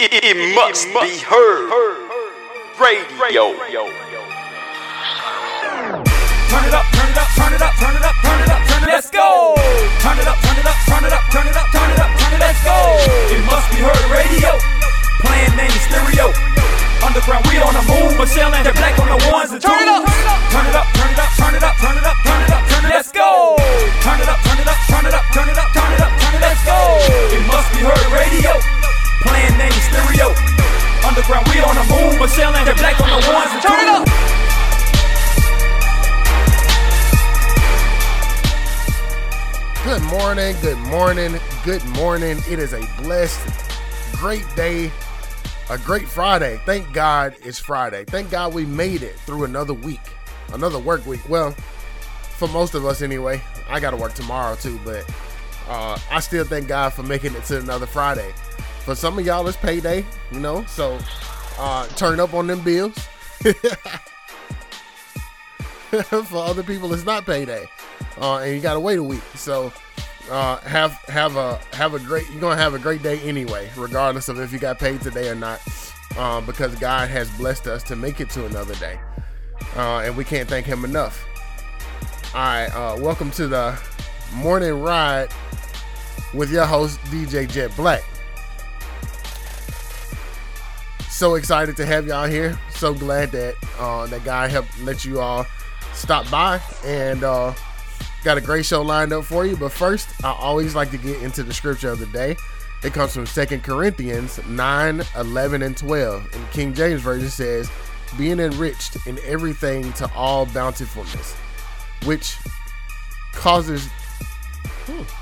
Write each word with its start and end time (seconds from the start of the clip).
It, 0.00 0.16
it, 0.16 0.32
it 0.32 0.56
must 0.56 0.88
be 1.04 1.20
heard. 1.28 1.68
Radio. 3.20 3.52
Turn 3.52 3.60
it 6.64 6.72
up, 6.72 6.88
turn 6.88 7.12
it 7.12 7.20
up, 7.20 7.28
turn 7.36 7.52
it 7.52 7.60
up, 7.60 7.76
turn 7.76 7.92
it 7.92 8.00
up, 8.00 8.16
turn 8.24 8.40
it 8.40 8.48
up, 8.48 8.64
turn 8.64 8.80
it. 8.80 8.88
up. 8.88 8.96
Let's 8.96 9.12
go. 9.12 9.52
Turn 10.00 10.16
it 10.16 10.24
up, 10.24 10.40
turn 10.40 10.56
it 10.56 10.64
up, 10.64 10.72
turn 10.88 11.04
it 11.04 11.12
up, 11.12 11.20
turn 11.28 11.44
it 11.44 11.52
up, 11.52 11.68
turn 11.68 11.92
it 11.92 12.00
up, 12.00 12.16
turn 12.16 12.32
it. 12.32 12.40
up. 12.40 12.40
Let's 12.40 12.64
go. 12.64 12.96
It 13.28 13.44
must 13.44 13.68
be 13.76 13.84
heard. 13.84 14.00
Radio. 14.08 14.56
Playing 15.20 15.52
main 15.52 15.68
stereo. 15.84 16.32
Underground, 17.04 17.44
we 17.52 17.60
on 17.60 17.76
the 17.76 17.84
moon, 17.84 18.16
but 18.16 18.32
selling 18.32 18.64
that 18.64 18.72
black 18.80 18.96
on 18.96 19.04
the 19.04 19.20
ones 19.28 19.52
and 19.52 19.60
twos. 19.60 19.68
Turn 19.68 19.84
it 19.84 20.00
up, 20.00 20.48
turn 20.48 20.64
it 20.64 20.80
up, 20.80 20.88
turn 20.96 21.12
it 21.12 21.20
up, 21.20 21.28
turn 21.36 21.52
it 21.52 21.60
up, 21.60 21.76
turn 21.76 22.00
it 22.00 22.08
up, 22.08 22.16
turn 22.24 22.40
it 22.40 22.56
up, 22.56 22.64
turn 22.72 22.88
it. 22.88 22.88
Let's 22.88 23.12
go. 23.12 23.52
Turn 24.00 24.16
it 24.16 24.32
up, 24.32 24.40
turn 24.48 24.64
it 24.64 24.64
up, 24.64 24.80
turn 24.88 25.04
it 25.04 25.12
up, 25.12 25.28
turn 25.28 25.44
it 25.44 25.60
up, 25.60 25.68
turn 25.76 25.92
it 25.92 26.00
up, 26.00 26.08
turn 26.16 26.32
it. 26.32 26.40
up. 26.40 26.40
Let's 26.40 26.64
go. 26.64 26.80
It 27.36 27.44
must 27.52 27.68
be 27.76 27.84
heard. 27.84 28.08
Radio. 28.16 28.79
Playing 29.22 29.56
main 29.58 29.72
stereo. 29.72 30.34
Underground, 31.06 31.46
we 31.48 31.60
on 31.60 31.74
the 31.74 31.84
moon, 31.88 32.18
but 32.18 32.28
selling 32.28 32.64
that 32.64 32.76
black 32.76 33.00
on 33.00 33.08
the 33.08 33.20
ones 33.32 33.50
and. 33.52 33.62
Turn 33.62 33.80
it 33.80 33.88
up. 33.88 34.06
Good 39.84 40.02
morning, 40.10 40.56
good 40.60 40.78
morning, 40.78 41.40
good 41.64 41.84
morning. 41.96 42.38
It 42.48 42.58
is 42.58 42.74
a 42.74 42.80
blessed, 43.02 43.40
great 44.16 44.46
day, 44.54 44.92
a 45.70 45.78
great 45.78 46.06
Friday. 46.06 46.60
Thank 46.66 46.92
God 46.92 47.34
it's 47.42 47.58
Friday. 47.58 48.04
Thank 48.04 48.30
God 48.30 48.54
we 48.54 48.66
made 48.66 49.02
it 49.02 49.18
through 49.20 49.44
another 49.44 49.74
week, 49.74 50.00
another 50.52 50.78
work 50.78 51.06
week. 51.06 51.26
Well, 51.28 51.54
for 52.40 52.48
most 52.48 52.74
of 52.74 52.86
us 52.86 53.02
anyway. 53.02 53.42
I 53.68 53.80
got 53.80 53.90
to 53.90 53.96
work 53.96 54.14
tomorrow 54.14 54.56
too, 54.56 54.80
but 54.84 55.04
uh, 55.68 55.98
I 56.10 56.20
still 56.20 56.44
thank 56.44 56.66
God 56.68 56.90
for 56.90 57.02
making 57.02 57.34
it 57.34 57.44
to 57.44 57.58
another 57.58 57.86
Friday. 57.86 58.32
For 58.90 58.96
some 58.96 59.16
of 59.20 59.24
y'all, 59.24 59.46
it's 59.46 59.56
payday, 59.56 60.04
you 60.32 60.40
know, 60.40 60.64
so 60.64 60.98
uh, 61.60 61.86
turn 61.94 62.18
up 62.18 62.34
on 62.34 62.48
them 62.48 62.60
bills. 62.60 62.98
for 66.24 66.38
other 66.38 66.64
people, 66.64 66.92
it's 66.92 67.04
not 67.04 67.24
payday 67.24 67.68
uh, 68.20 68.38
and 68.38 68.52
you 68.52 68.60
gotta 68.60 68.80
wait 68.80 68.98
a 68.98 69.02
week. 69.04 69.22
So 69.36 69.72
uh, 70.28 70.56
have 70.62 70.90
have 71.06 71.36
a 71.36 71.60
have 71.72 71.94
a 71.94 72.00
great 72.00 72.28
you're 72.30 72.40
gonna 72.40 72.56
have 72.56 72.74
a 72.74 72.80
great 72.80 73.00
day 73.00 73.20
anyway, 73.20 73.70
regardless 73.76 74.28
of 74.28 74.40
if 74.40 74.52
you 74.52 74.58
got 74.58 74.80
paid 74.80 75.00
today 75.02 75.28
or 75.28 75.36
not, 75.36 75.60
uh, 76.16 76.40
because 76.40 76.74
God 76.74 77.08
has 77.10 77.30
blessed 77.36 77.68
us 77.68 77.84
to 77.84 77.94
make 77.94 78.20
it 78.20 78.28
to 78.30 78.46
another 78.46 78.74
day, 78.74 78.98
uh, 79.76 79.98
and 79.98 80.16
we 80.16 80.24
can't 80.24 80.48
thank 80.48 80.66
Him 80.66 80.84
enough. 80.84 81.24
All 82.34 82.40
right, 82.40 82.66
uh, 82.74 82.96
welcome 82.98 83.30
to 83.30 83.46
the 83.46 83.78
morning 84.34 84.80
ride 84.80 85.28
with 86.34 86.50
your 86.50 86.66
host 86.66 86.98
DJ 87.02 87.48
Jet 87.48 87.70
Black. 87.76 88.02
So 91.20 91.34
excited 91.34 91.76
to 91.76 91.84
have 91.84 92.06
y'all 92.06 92.26
here. 92.26 92.58
So 92.70 92.94
glad 92.94 93.30
that 93.32 93.54
uh, 93.78 94.06
that 94.06 94.24
guy 94.24 94.48
helped 94.48 94.80
let 94.80 95.04
you 95.04 95.20
all 95.20 95.44
stop 95.92 96.30
by 96.30 96.58
and 96.82 97.22
uh, 97.22 97.52
Got 98.22 98.36
a 98.36 98.42
great 98.42 98.66
show 98.66 98.82
lined 98.82 99.14
up 99.14 99.24
for 99.24 99.46
you, 99.46 99.56
but 99.56 99.72
first, 99.72 100.08
I 100.22 100.32
always 100.32 100.74
like 100.74 100.90
to 100.90 100.98
get 100.98 101.22
into 101.22 101.42
the 101.42 101.54
scripture 101.54 101.88
of 101.88 101.98
the 101.98 102.06
day. 102.06 102.36
It 102.82 102.92
comes 102.92 103.14
from 103.14 103.24
Second 103.24 103.62
Corinthians 103.62 104.38
9, 104.46 105.02
11, 105.16 105.62
and 105.62 105.74
12. 105.74 106.34
And 106.34 106.50
King 106.50 106.74
James 106.74 107.00
Version 107.00 107.30
says, 107.30 107.70
Being 108.18 108.38
enriched 108.38 109.06
in 109.06 109.18
everything 109.24 109.92
to 109.94 110.10
all 110.14 110.44
bountifulness, 110.44 111.34
which 112.04 112.36
causes. 113.32 113.86
Hmm. 114.86 115.19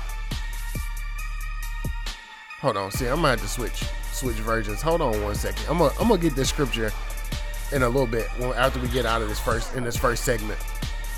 Hold 2.61 2.75
on, 2.75 2.91
see, 2.91 3.07
I'm 3.07 3.17
gonna 3.17 3.29
have 3.29 3.41
to 3.41 3.47
switch 3.47 3.85
switch 4.11 4.35
versions. 4.37 4.81
Hold 4.81 5.01
on 5.01 5.21
one 5.23 5.35
second. 5.35 5.65
I'm 5.69 5.77
gonna 5.77 5.93
I'm 5.99 6.09
gonna 6.09 6.21
get 6.21 6.35
this 6.35 6.49
scripture 6.49 6.91
in 7.71 7.83
a 7.83 7.87
little 7.87 8.07
bit 8.07 8.27
after 8.55 8.79
we 8.79 8.89
get 8.89 9.05
out 9.05 9.21
of 9.21 9.29
this 9.29 9.39
first 9.39 9.75
in 9.75 9.83
this 9.83 9.95
first 9.95 10.25
segment 10.25 10.59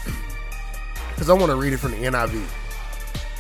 because 1.10 1.30
I 1.30 1.34
want 1.34 1.48
to 1.48 1.56
read 1.56 1.74
it 1.74 1.78
from 1.78 1.92
the 1.92 1.98
NIV. 1.98 2.46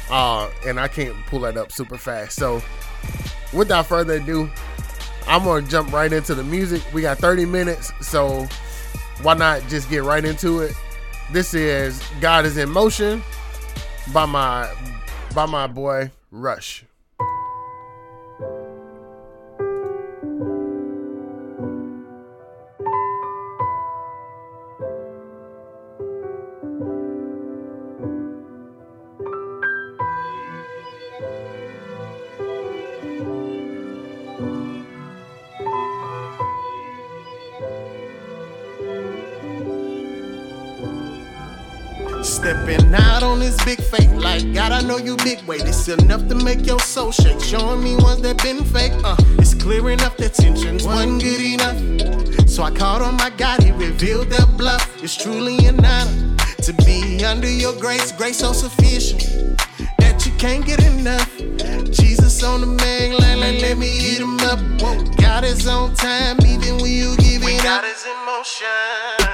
Uh, 0.09 0.49
and 0.65 0.79
I 0.79 0.87
can't 0.87 1.15
pull 1.27 1.39
that 1.41 1.55
up 1.57 1.71
super 1.71 1.97
fast. 1.97 2.35
So, 2.35 2.61
without 3.53 3.85
further 3.85 4.15
ado, 4.15 4.49
I'm 5.27 5.43
gonna 5.43 5.65
jump 5.67 5.93
right 5.93 6.11
into 6.11 6.33
the 6.33 6.43
music. 6.43 6.81
We 6.93 7.03
got 7.03 7.19
30 7.19 7.45
minutes, 7.45 7.93
so 8.01 8.47
why 9.21 9.35
not 9.35 9.61
just 9.69 9.89
get 9.89 10.03
right 10.03 10.25
into 10.25 10.61
it? 10.61 10.75
This 11.31 11.53
is 11.53 12.01
"God 12.19 12.45
Is 12.45 12.57
in 12.57 12.69
Motion" 12.69 13.21
by 14.11 14.25
my 14.25 14.73
by 15.35 15.45
my 15.45 15.67
boy 15.67 16.11
Rush. 16.31 16.83
God, 44.53 44.73
I 44.73 44.81
know 44.81 44.97
you 44.97 45.15
big 45.17 45.41
weight. 45.43 45.61
It's 45.65 45.87
enough 45.87 46.27
to 46.27 46.35
make 46.35 46.65
your 46.65 46.79
soul 46.79 47.11
shake. 47.11 47.39
Showing 47.39 47.81
me 47.83 47.95
ones 47.95 48.21
that 48.21 48.41
been 48.43 48.63
fake, 48.65 48.91
uh, 49.03 49.15
it's 49.39 49.53
clear 49.53 49.89
enough 49.89 50.17
that 50.17 50.33
tensions 50.33 50.85
wasn't 50.85 51.21
good 51.21 51.41
enough. 51.41 52.49
So 52.49 52.63
I 52.63 52.71
called 52.71 53.01
on 53.01 53.15
my 53.15 53.29
God, 53.29 53.63
He 53.63 53.71
revealed 53.71 54.29
the 54.29 54.45
bluff. 54.57 55.01
It's 55.01 55.15
truly 55.15 55.65
an 55.67 55.83
honor 55.85 56.35
to 56.63 56.73
be 56.85 57.23
under 57.23 57.49
your 57.49 57.73
grace, 57.79 58.11
grace 58.11 58.39
so 58.39 58.51
sufficient 58.51 59.57
that 59.97 60.25
you 60.25 60.33
can't 60.37 60.65
get 60.65 60.83
enough. 60.83 61.29
Jesus 61.89 62.43
on 62.43 62.61
the 62.61 62.67
main 62.67 63.17
line, 63.17 63.39
like 63.39 63.61
let 63.61 63.77
me 63.77 63.89
eat 63.89 64.19
him 64.19 64.37
up. 64.41 64.59
God 65.17 65.43
is 65.45 65.65
on 65.65 65.95
time, 65.95 66.37
even 66.45 66.77
when 66.77 66.91
you 66.91 67.15
give 67.17 67.41
it 67.43 67.65
up. 67.65 67.83
God 67.83 67.85
is 67.85 68.05
in 68.05 68.25
motion. 68.25 68.67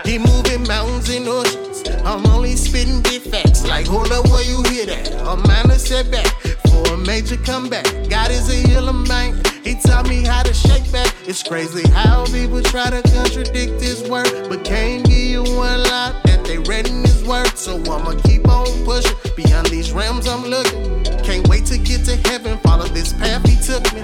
He 0.05 0.19
moving 0.19 0.67
mountains 0.67 1.09
and 1.09 1.27
oceans. 1.27 1.83
I'm 2.05 2.25
only 2.27 2.55
spitting 2.55 3.01
big 3.01 3.23
facts. 3.23 3.46
Like, 3.67 3.85
hold 3.85 4.11
up, 4.11 4.25
where 4.29 4.43
you 4.43 4.63
hear 4.71 4.85
that? 4.85 5.11
A 5.27 5.35
minor 5.35 5.77
setback 5.77 6.27
for 6.67 6.93
a 6.93 6.97
major 6.97 7.35
comeback. 7.37 7.85
God 8.09 8.31
is 8.31 8.49
a 8.49 8.67
healer, 8.67 8.93
man. 8.93 9.41
He 9.63 9.75
taught 9.75 10.07
me 10.07 10.23
how 10.23 10.43
to 10.43 10.53
shake 10.53 10.89
back. 10.91 11.13
It's 11.27 11.43
crazy 11.43 11.87
how 11.89 12.25
people 12.25 12.61
try 12.61 12.89
to 12.89 13.01
contradict 13.01 13.81
his 13.81 14.07
word, 14.09 14.47
but 14.47 14.63
can't 14.63 15.05
give 15.05 15.17
you 15.17 15.43
one 15.43 15.83
line 15.83 16.15
that 16.23 16.45
they 16.45 16.59
read 16.59 16.87
in 16.87 17.03
his 17.03 17.25
word. 17.25 17.57
So 17.57 17.75
I'ma 17.75 18.13
keep 18.23 18.47
on 18.47 18.67
pushing 18.85 19.15
beyond 19.35 19.67
these 19.67 19.91
realms 19.91 20.27
I'm 20.27 20.45
looking. 20.45 21.03
Can't 21.23 21.45
wait 21.49 21.65
to 21.65 21.77
get 21.77 22.05
to 22.05 22.15
heaven, 22.29 22.57
follow 22.59 22.85
this 22.85 23.11
path 23.11 23.45
he 23.45 23.57
took 23.57 23.83
me. 23.93 24.01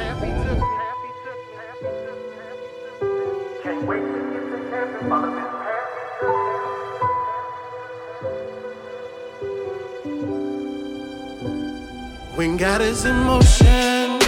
Can't 3.64 3.88
wait 3.88 4.02
to 4.02 4.20
get 4.34 4.44
to 4.52 4.70
heaven, 4.70 5.10
follow 5.10 5.34
this 5.34 5.46
path. 5.46 5.73
When 12.36 12.58
God 12.58 12.82
is 12.82 13.06
in 13.06 13.16
motion, 13.16 14.20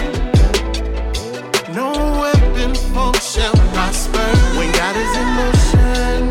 no 1.74 1.90
weapon 2.22 2.74
formed 2.94 3.20
shall 3.20 3.52
prosper. 3.74 4.26
When 4.56 4.70
God 4.72 4.96
is 4.96 5.16
in 5.22 5.28
motion, 5.42 6.26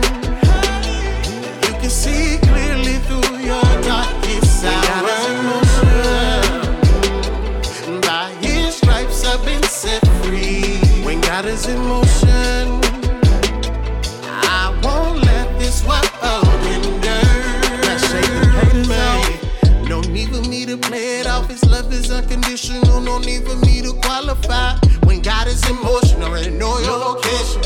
you 1.64 1.74
can 1.82 1.90
see 1.90 2.38
clearly 2.48 2.98
through 3.08 3.40
your 3.40 3.64
darkest 3.84 4.64
hour. 4.64 5.04
When 5.04 5.06
God 5.06 5.10
is 5.10 5.28
in 5.30 5.38
motion, 5.52 6.82
By 8.02 8.30
His 8.42 8.76
stripes 8.78 9.26
I've 9.26 9.44
been 9.46 9.64
set 9.64 10.06
free. 10.24 10.80
When 11.04 11.22
God 11.22 11.46
is 11.46 11.68
in 11.68 11.78
motion, 11.80 12.25
unconditional. 23.16 23.56
No 23.56 23.62
need 23.62 23.84
to 23.84 23.94
qualify. 24.02 24.78
When 25.06 25.22
God 25.22 25.48
is 25.48 25.68
in 25.70 25.76
motion, 25.82 26.22
already 26.24 26.52
know 26.52 26.78
your 26.80 26.98
location. 26.98 27.62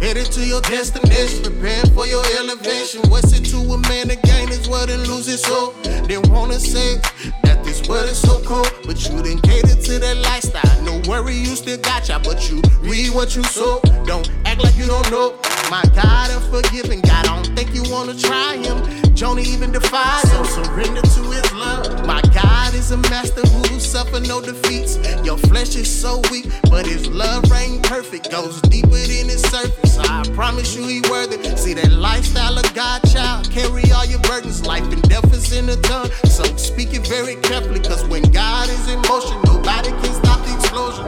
Headed 0.00 0.30
to 0.32 0.44
your 0.44 0.60
destination, 0.62 1.42
preparing 1.42 1.90
for 1.94 2.06
your 2.06 2.24
elevation. 2.38 3.00
What's 3.08 3.32
it 3.32 3.44
to 3.46 3.56
a 3.56 3.78
man 3.88 4.08
to 4.08 4.16
gain 4.16 4.48
his 4.48 4.68
world 4.68 4.90
and 4.90 5.06
lose 5.08 5.26
his 5.26 5.42
soul? 5.42 5.72
They 6.06 6.18
wanna 6.18 6.60
say 6.60 7.00
that 7.42 7.64
this 7.64 7.88
world 7.88 8.08
is 8.08 8.18
so 8.18 8.40
cold, 8.44 8.70
but 8.84 9.02
you 9.08 9.22
didn't 9.22 9.42
cater 9.42 9.74
to 9.74 9.98
that 9.98 10.16
lifestyle. 10.18 10.82
No 10.82 11.00
worry, 11.08 11.34
you 11.34 11.56
still 11.56 11.78
got 11.78 12.08
ya, 12.08 12.18
but 12.22 12.50
you 12.50 12.60
read 12.82 13.14
what 13.14 13.34
you 13.34 13.42
sow. 13.44 13.80
Don't 14.04 14.30
act 14.44 14.62
like 14.62 14.76
you 14.76 14.86
don't 14.86 15.10
know. 15.10 15.34
My 15.70 15.82
God, 15.94 16.30
I'm 16.30 16.42
forgiving. 16.52 17.00
God, 17.00 17.26
I 17.26 17.42
don't 17.42 17.56
think 17.56 17.74
you 17.74 17.82
wanna 17.90 18.14
try 18.14 18.56
him. 18.56 18.78
Jonah 19.14 19.40
even 19.40 19.72
defied 19.72 20.28
him. 20.28 20.44
Surrender 20.44 21.00
to 21.00 21.22
his 21.32 21.52
love. 21.54 22.06
My 22.06 22.20
God 22.34 22.45
is 22.86 22.92
a 22.92 22.96
master 23.10 23.40
who 23.40 23.80
suffer 23.80 24.20
no 24.20 24.40
defeats. 24.40 24.96
Your 25.24 25.36
flesh 25.36 25.74
is 25.74 25.90
so 25.90 26.20
weak, 26.30 26.46
but 26.70 26.86
his 26.86 27.08
love 27.08 27.50
reign 27.50 27.82
perfect. 27.82 28.30
goes 28.30 28.60
deeper 28.62 29.02
than 29.10 29.26
the 29.26 29.38
surface. 29.50 29.98
I 29.98 30.22
promise 30.34 30.76
you 30.76 30.86
he 30.86 31.00
worth 31.10 31.32
it. 31.32 31.58
See 31.58 31.74
that 31.74 31.90
lifestyle 31.92 32.56
of 32.56 32.74
God 32.74 33.02
child, 33.10 33.50
carry 33.50 33.90
all 33.90 34.04
your 34.04 34.20
burdens. 34.20 34.64
Life 34.64 34.84
and 34.92 35.02
death 35.08 35.32
is 35.32 35.52
in 35.52 35.66
the 35.66 35.76
tongue. 35.76 36.10
So 36.30 36.44
speak 36.56 36.94
it 36.94 37.06
very 37.08 37.36
carefully, 37.36 37.80
cause 37.80 38.04
when 38.06 38.22
God 38.30 38.68
is 38.68 38.88
in 38.88 39.00
motion, 39.02 39.38
nobody 39.44 39.90
can 39.90 40.12
stop 40.22 40.46
the 40.46 40.54
explosion. 40.54 41.04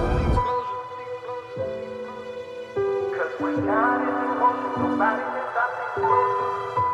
Cause 3.15 3.35
when 3.39 3.55
God 3.67 4.03
is 4.03 4.19
in 4.25 4.39
motion, 4.43 4.83
nobody 4.83 5.23
can 5.23 5.45
stop 5.53 5.71
the 5.77 6.01
explosion. 6.01 6.88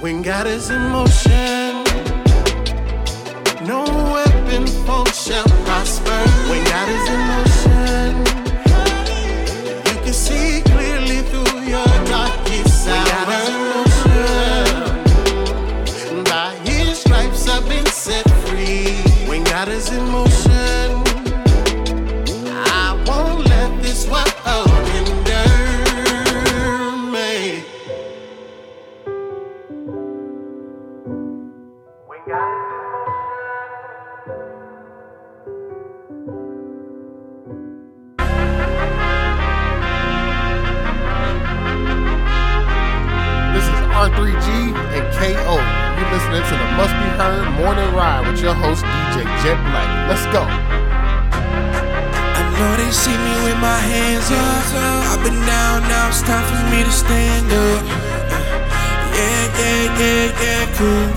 When 0.00 0.22
God 0.22 0.46
is 0.46 0.70
in 0.70 0.80
motion, 0.90 1.82
no 3.66 3.82
weapon 4.14 4.64
formed 4.86 5.12
shall 5.12 5.44
prosper. 5.66 6.20
When 6.48 6.64
God 6.64 6.88
is 6.88 7.08
in 7.14 7.20
motion, 7.34 8.16
you 9.88 10.00
can 10.04 10.12
see 10.12 10.62
clearly 10.62 11.22
through 11.28 11.62
your 11.62 11.84
darkest 12.06 12.86
hour. 12.86 13.42
By 16.24 16.54
His 16.62 17.00
stripes 17.00 17.48
I've 17.48 17.68
been 17.68 17.86
set 17.86 18.30
free. 18.46 18.94
When 19.28 19.42
God 19.42 19.68
is 19.68 19.90
in 19.90 20.04
motion, 20.10 20.27
3G, 44.18 44.74
and 44.74 45.06
KO. 45.14 45.54
You're 45.94 46.10
listening 46.10 46.42
to 46.42 46.54
the 46.58 46.68
Must 46.74 46.90
Be 46.90 47.06
Heard 47.22 47.46
Morning 47.54 47.86
Ride 47.94 48.26
with 48.26 48.42
your 48.42 48.50
host, 48.52 48.82
DJ 48.82 49.22
Jet 49.46 49.54
Black. 49.70 49.86
Let's 50.10 50.26
go. 50.34 50.42
I 50.42 50.50
know 52.58 52.74
they 52.82 52.90
see 52.90 53.14
me 53.14 53.34
with 53.46 53.54
my 53.62 53.78
hands 53.78 54.26
up. 54.34 55.14
I've 55.14 55.22
been 55.22 55.38
down, 55.46 55.86
now 55.86 56.08
it's 56.08 56.20
time 56.22 56.42
for 56.50 56.58
me 56.74 56.82
to 56.82 56.90
stand 56.90 57.46
up. 57.46 57.86
Yeah, 59.14 59.54
yeah, 59.54 59.86
yeah, 60.02 60.42
yeah, 60.42 60.66
cool. 60.74 61.14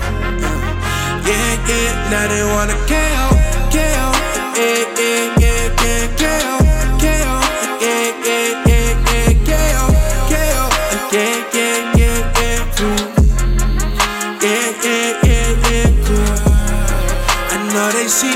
Yeah, 1.26 1.58
yeah, 1.66 2.06
now 2.06 2.30
they 2.30 2.46
wanna 2.54 2.78
KO, 2.86 3.34
KO. 3.74 4.14
Yeah, 4.54 4.86
yeah, 4.94 5.42
yeah, 5.42 5.74
yeah, 5.82 6.06
KO, 6.22 6.54
KO. 7.02 7.34
Yeah, 7.82 8.14
yeah, 8.22 8.62
yeah. 8.66 8.71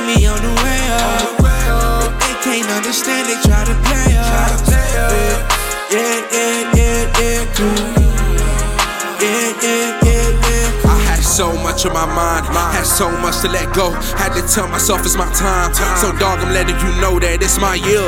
Me 0.06 0.26
on 0.26 0.38
the 0.38 0.54
way 0.62 0.82
up. 0.94 1.34
But 1.42 2.14
they 2.22 2.34
can't 2.46 2.70
understand, 2.70 3.26
they 3.28 3.38
try 3.42 3.64
to 3.66 3.74
play 3.90 4.14
us. 4.14 4.62
Yeah, 5.90 6.30
yeah, 6.32 6.74
yeah, 6.78 7.18
yeah, 7.18 7.42
cool. 7.54 8.06
Yeah, 9.18 9.50
yeah, 9.62 10.06
yeah, 10.06 10.30
yeah. 10.46 10.90
I 10.90 10.96
had 11.10 11.22
so 11.22 11.52
much 11.62 11.84
on 11.86 11.92
my 11.92 12.06
mind, 12.06 12.46
had 12.46 12.86
so 12.86 13.10
much 13.18 13.40
to 13.42 13.48
let 13.48 13.74
go. 13.74 13.90
Had 14.14 14.32
to 14.34 14.42
tell 14.46 14.68
myself 14.68 15.04
it's 15.04 15.16
my 15.16 15.30
time. 15.34 15.74
So, 15.98 16.12
dog, 16.18 16.38
I'm 16.38 16.52
letting 16.52 16.78
you 16.78 17.00
know 17.00 17.18
that 17.18 17.42
it's 17.42 17.58
my 17.58 17.74
year. 17.74 18.06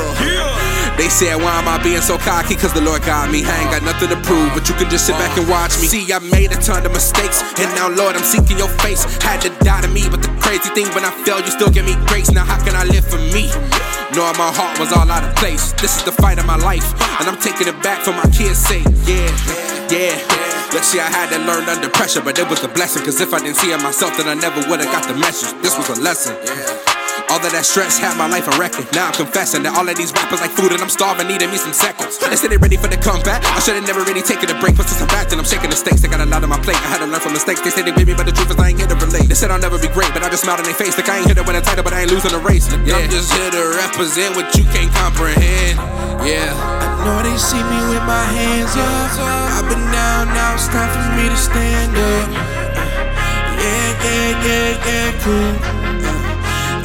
They 0.98 1.08
said, 1.08 1.38
why 1.38 1.54
am 1.62 1.70
I 1.70 1.78
being 1.78 2.02
so 2.02 2.18
cocky? 2.18 2.58
Cause 2.58 2.74
the 2.74 2.82
Lord 2.82 3.06
got 3.06 3.30
me. 3.30 3.46
I 3.46 3.54
ain't 3.62 3.70
got 3.70 3.86
nothing 3.86 4.10
to 4.10 4.18
prove, 4.26 4.50
but 4.50 4.68
you 4.68 4.74
can 4.74 4.90
just 4.90 5.06
sit 5.06 5.14
back 5.14 5.30
and 5.38 5.48
watch 5.48 5.78
me. 5.78 5.86
See, 5.86 6.12
I 6.12 6.18
made 6.18 6.50
a 6.50 6.58
ton 6.58 6.84
of 6.84 6.90
mistakes, 6.90 7.38
and 7.54 7.70
now, 7.78 7.86
Lord, 7.86 8.18
I'm 8.18 8.26
seeking 8.26 8.58
your 8.58 8.68
face. 8.82 9.06
Had 9.22 9.38
to 9.46 9.50
die 9.62 9.80
to 9.82 9.88
me, 9.88 10.10
but 10.10 10.26
the 10.26 10.28
crazy 10.42 10.74
thing, 10.74 10.90
when 10.98 11.06
I 11.06 11.14
failed, 11.22 11.46
you 11.46 11.54
still 11.54 11.70
give 11.70 11.86
me 11.86 11.94
grace. 12.10 12.34
Now, 12.34 12.44
how 12.44 12.58
can 12.58 12.74
I 12.74 12.82
live 12.82 13.06
for 13.06 13.22
me? 13.30 13.46
Knowing 14.18 14.34
my 14.42 14.50
heart 14.50 14.74
was 14.82 14.90
all 14.90 15.06
out 15.06 15.22
of 15.22 15.30
place. 15.38 15.70
This 15.78 15.94
is 15.96 16.02
the 16.02 16.10
fight 16.10 16.42
of 16.42 16.46
my 16.50 16.58
life, 16.58 16.90
and 17.22 17.30
I'm 17.30 17.38
taking 17.38 17.70
it 17.70 17.78
back 17.80 18.02
for 18.02 18.10
my 18.10 18.26
kids' 18.34 18.58
sake. 18.58 18.82
Yeah, 19.06 19.30
yeah. 19.94 20.18
Let's 20.74 20.90
see, 20.90 20.98
I 20.98 21.06
had 21.06 21.30
to 21.30 21.38
learn 21.46 21.70
under 21.70 21.88
pressure, 21.88 22.20
but 22.20 22.38
it 22.38 22.50
was 22.50 22.64
a 22.64 22.68
blessing. 22.68 23.04
Cause 23.06 23.20
if 23.20 23.32
I 23.32 23.38
didn't 23.38 23.56
see 23.56 23.70
it 23.70 23.80
myself, 23.80 24.18
then 24.18 24.26
I 24.26 24.34
never 24.34 24.66
would've 24.68 24.90
got 24.90 25.06
the 25.06 25.14
message. 25.14 25.54
This 25.62 25.78
was 25.78 25.96
a 25.96 26.02
lesson. 26.02 26.88
All 27.28 27.44
of 27.44 27.52
that 27.52 27.69
stress 27.69 28.00
had 28.00 28.16
my 28.16 28.25
life 28.25 28.48
a 28.48 28.54
record. 28.56 28.88
Now 28.96 29.12
I'm 29.12 29.16
confessing 29.16 29.60
that 29.69 29.76
all 29.76 29.84
of 29.84 29.96
these 30.00 30.16
rappers 30.16 30.40
like 30.40 30.48
food 30.48 30.72
and 30.72 30.80
I'm 30.80 30.88
starving, 30.88 31.28
needing 31.28 31.52
me 31.52 31.60
some 31.60 31.76
seconds. 31.76 32.16
They 32.16 32.40
said 32.40 32.48
they 32.48 32.56
ready 32.56 32.80
for 32.80 32.88
the 32.88 32.96
comeback. 32.96 33.44
I 33.44 33.60
should've 33.60 33.84
never 33.84 34.00
really 34.00 34.25
taken 34.25 34.48
a 34.48 34.56
break, 34.56 34.80
but 34.80 34.88
since 34.88 35.04
I'm 35.04 35.12
back, 35.12 35.28
then 35.28 35.36
I'm 35.36 35.44
shaking 35.44 35.69
the 35.69 35.76
stakes. 35.76 36.00
They 36.00 36.08
got 36.08 36.25
a 36.25 36.28
lot 36.28 36.40
on 36.40 36.48
my 36.48 36.56
plate. 36.64 36.80
I 36.80 36.88
had 36.88 37.04
to 37.04 37.08
learn 37.08 37.20
from 37.20 37.36
mistakes. 37.36 37.60
They 37.60 37.69
say 37.69 37.84
they 37.84 37.92
with 37.92 38.08
me, 38.08 38.16
but 38.16 38.25
the 38.25 38.32
truth 38.32 38.48
is 38.48 38.56
I 38.56 38.72
ain't 38.72 38.80
here 38.80 38.88
to 38.88 38.96
relate. 38.96 39.28
They 39.28 39.36
said 39.36 39.52
I'll 39.52 39.60
never 39.60 39.76
be 39.76 39.92
great, 39.92 40.08
but 40.16 40.25
I 40.25 40.32
just 40.32 40.48
smiled 40.48 40.64
in 40.64 40.72
their 40.72 40.78
face. 40.80 40.96
Like 40.96 41.12
I 41.12 41.20
ain't 41.20 41.28
here 41.28 41.36
to 41.36 41.44
win 41.44 41.52
a 41.52 41.60
title, 41.60 41.84
but 41.84 41.92
I 41.92 42.08
ain't 42.08 42.12
losing 42.12 42.32
a 42.32 42.40
race. 42.40 42.64
Yeah. 42.88 42.96
I'm 42.96 43.12
just 43.12 43.28
here 43.36 43.52
to 43.52 43.62
represent 43.76 44.32
what 44.32 44.48
you 44.56 44.64
can't 44.72 44.88
comprehend. 44.96 45.76
Yeah. 46.25 46.48
I 46.56 46.96
know 47.04 47.20
they 47.20 47.36
see 47.36 47.60
me 47.60 47.80
with 47.92 48.04
my 48.08 48.25
hands 48.25 48.72
up. 48.72 49.20
I've 49.52 49.69
been 49.69 49.84
down, 49.92 50.32
now 50.32 50.56
it's 50.56 50.64
time 50.72 50.88
for 50.96 51.04
me 51.12 51.28
to 51.28 51.36
stand 51.36 51.92
up. 51.92 52.26
Yeah, 53.60 53.92
yeah, 54.00 54.44
yeah, 54.48 54.70
yeah, 54.88 55.08
cool. 55.20 55.77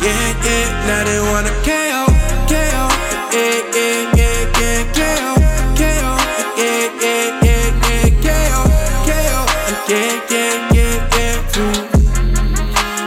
Yeah, 0.04 0.36
yeah, 0.44 0.68
now 0.88 1.04
they 1.08 1.20
wanna 1.32 1.54
KO, 1.64 2.04
KO. 2.52 2.84
Yeah, 3.32 3.64
yeah, 3.72 4.20
yeah, 4.20 4.60
yeah, 4.60 4.84
KO, 4.98 5.32
KO. 5.80 6.12
Yeah, 6.60 6.92
yeah, 7.04 7.44
yeah, 7.46 7.68
yeah, 7.88 8.12
KO, 8.26 8.62
KO. 9.08 9.40
Yeah, 9.88 10.12
yeah, 10.34 10.76
yeah, 10.76 11.16
yeah, 11.16 11.36
cool. 11.54 11.80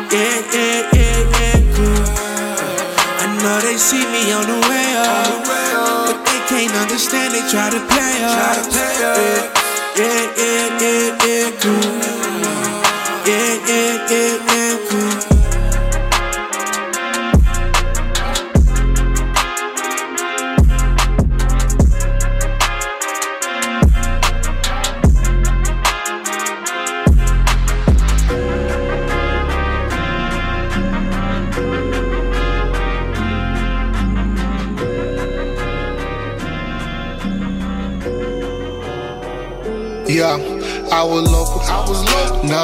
Yeah, 0.09 0.41
yeah, 0.55 0.97
yeah, 0.97 1.37
yeah, 1.37 1.59
cool. 1.77 2.01
I 3.21 3.27
know 3.43 3.57
they 3.61 3.77
see 3.77 4.05
me 4.09 4.33
on 4.33 4.47
the 4.49 4.59
way 4.71 4.89
up, 4.97 5.45
but 5.45 6.17
they 6.25 6.41
can't 6.49 6.75
understand. 6.81 7.35
They 7.35 7.45
try 7.53 7.69
to 7.69 7.81
play 7.93 8.25
us. 8.25 8.75
Yeah, 8.75 9.53
yeah, 9.99 10.23
yeah, 10.41 10.81
yeah, 10.81 11.27
yeah, 11.27 11.51
cool. 11.61 11.93
Yeah, 13.27 13.69
yeah, 13.69 14.11
yeah, 14.11 14.46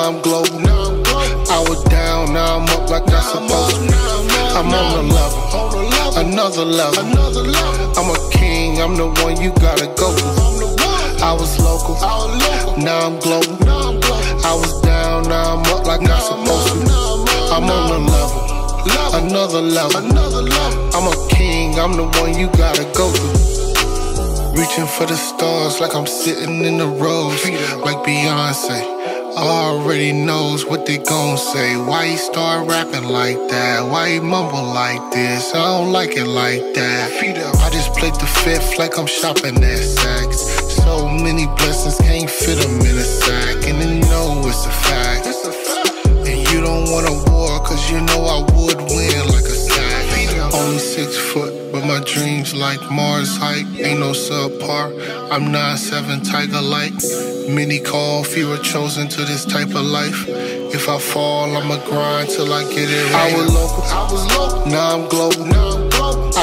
Now 0.03 0.09
I'm 0.09 0.21
global. 0.21 0.59
I 0.67 1.65
was 1.69 1.85
down. 1.85 2.33
Now 2.33 2.59
I'm 2.59 2.69
up 2.75 2.91
like 2.91 3.07
I'm 3.07 3.23
supposed 3.23 3.87
to. 3.87 3.95
I'm 4.59 4.67
on 4.75 4.99
a 4.99 5.15
level. 5.15 6.19
Another 6.19 6.65
level. 6.65 7.07
I'm 7.95 8.11
a 8.11 8.31
king. 8.33 8.83
I'm 8.83 8.97
the 8.97 9.07
one 9.23 9.41
you 9.41 9.53
gotta 9.63 9.87
go 9.95 10.11
through. 10.11 10.75
I 11.23 11.33
was 11.33 11.57
local. 11.63 11.95
Now 12.83 13.07
I'm 13.07 13.21
global. 13.21 13.55
I 14.43 14.59
was 14.59 14.83
down. 14.83 15.29
Now 15.29 15.55
I'm 15.55 15.63
up 15.71 15.87
like 15.87 16.01
I'm 16.03 16.21
supposed 16.21 16.83
to. 16.83 17.55
I'm 17.55 17.71
on 17.71 17.95
a 17.95 17.99
level. 18.03 19.23
Another 19.23 19.61
level. 19.61 19.99
Another 20.05 20.43
level. 20.43 20.91
I'm 20.97 21.07
a 21.07 21.29
king. 21.29 21.79
I'm 21.79 21.93
the 21.93 22.07
one 22.19 22.37
you 22.37 22.49
gotta 22.59 22.91
go 22.99 23.07
to. 23.15 24.59
Reaching 24.59 24.87
for 24.87 25.07
the 25.07 25.15
stars 25.15 25.79
like 25.79 25.95
I'm 25.95 26.09
sitting 26.09 26.65
in 26.65 26.79
the 26.79 26.89
rose, 26.89 27.49
like 27.85 27.99
Beyonce. 27.99 29.02
Already 29.37 30.13
knows 30.13 30.67
what 30.67 30.85
they 30.85 30.99
gon' 30.99 31.39
say. 31.39 31.77
Why 31.77 32.07
he 32.07 32.17
start 32.17 32.69
rapping 32.69 33.05
like 33.05 33.37
that? 33.49 33.89
Why 33.91 34.11
he 34.11 34.21
mumble 34.21 34.63
like 34.63 35.11
this? 35.11 35.55
I 35.55 35.65
don't 35.79 35.91
like 35.91 36.17
it 36.17 36.27
like 36.27 36.61
that. 36.75 37.11
I 37.65 37.71
just 37.71 37.93
played 37.95 38.15
the 38.15 38.27
fifth 38.27 38.79
like 38.79 38.99
I'm 38.99 39.07
shopping 39.07 39.57
at 39.57 39.81
Saks. 39.81 40.37
So 40.85 41.09
many 41.09 41.47
blessings 41.47 41.97
can't 41.99 42.29
fit 42.29 42.59
them 42.59 42.81
in 42.81 42.99
a 42.99 43.03
sack, 43.03 43.57
and 43.69 43.81
you 43.83 44.01
know 44.01 44.43
it's 44.45 44.67
a 44.67 44.71
fact. 44.71 45.27
And 46.29 46.53
you 46.53 46.61
don't 46.61 46.91
want 46.93 47.09
a 47.09 47.31
war, 47.33 47.59
cause 47.61 47.91
you 47.91 48.01
know 48.01 48.21
I 48.29 48.41
would 48.53 48.79
win 48.93 49.27
like 49.33 49.49
a 49.49 49.57
sack. 49.57 50.53
Only 50.53 50.79
six 50.79 51.17
foot, 51.17 51.52
my 51.93 52.01
dreams 52.05 52.55
like 52.55 52.81
Mars 52.91 53.37
hike. 53.37 53.67
Ain't 53.79 54.01
no 54.01 54.13
subpar. 54.13 54.87
I'm 55.31 55.45
9-7 55.53 56.25
tiger 56.25 56.63
like. 56.63 56.97
Many 57.55 57.81
call, 57.81 58.25
few 58.25 58.51
are 58.53 58.65
chosen 58.73 59.09
to 59.09 59.21
this 59.31 59.45
type 59.45 59.75
of 59.81 59.85
life. 59.99 60.25
If 60.79 60.89
I 60.89 60.99
fall, 60.99 61.55
I'ma 61.55 61.77
grind 61.85 62.31
till 62.31 62.51
I 62.51 62.63
get 62.73 62.89
it 62.89 63.13
right. 63.13 63.35
I 63.35 63.37
was 63.37 63.53
local. 63.53 63.83
I 63.83 64.03
was 64.13 64.25
local. 64.37 64.67
now 64.73 64.89
I'm 64.95 65.05
global. 65.09 65.45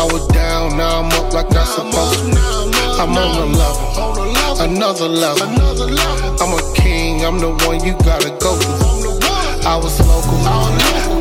I 0.02 0.04
was 0.14 0.28
down, 0.28 0.78
now 0.78 1.02
I'm 1.02 1.12
up 1.18 1.34
like 1.34 1.50
I'm 1.56 1.66
supposed 1.66 2.20
to. 2.20 3.02
I'm 3.02 3.18
on 3.18 3.34
a 3.42 3.46
level, 3.62 4.62
another 4.62 5.08
level. 5.08 5.48
Another 5.48 5.88
level. 5.88 6.44
I'm 6.44 6.54
a 6.60 6.62
king, 6.76 7.26
I'm 7.26 7.40
the 7.40 7.52
one 7.66 7.84
you 7.84 7.94
gotta 8.06 8.30
go 8.46 8.54
through. 8.56 9.66
I 9.66 9.76
was 9.78 9.98
local, 10.06 10.38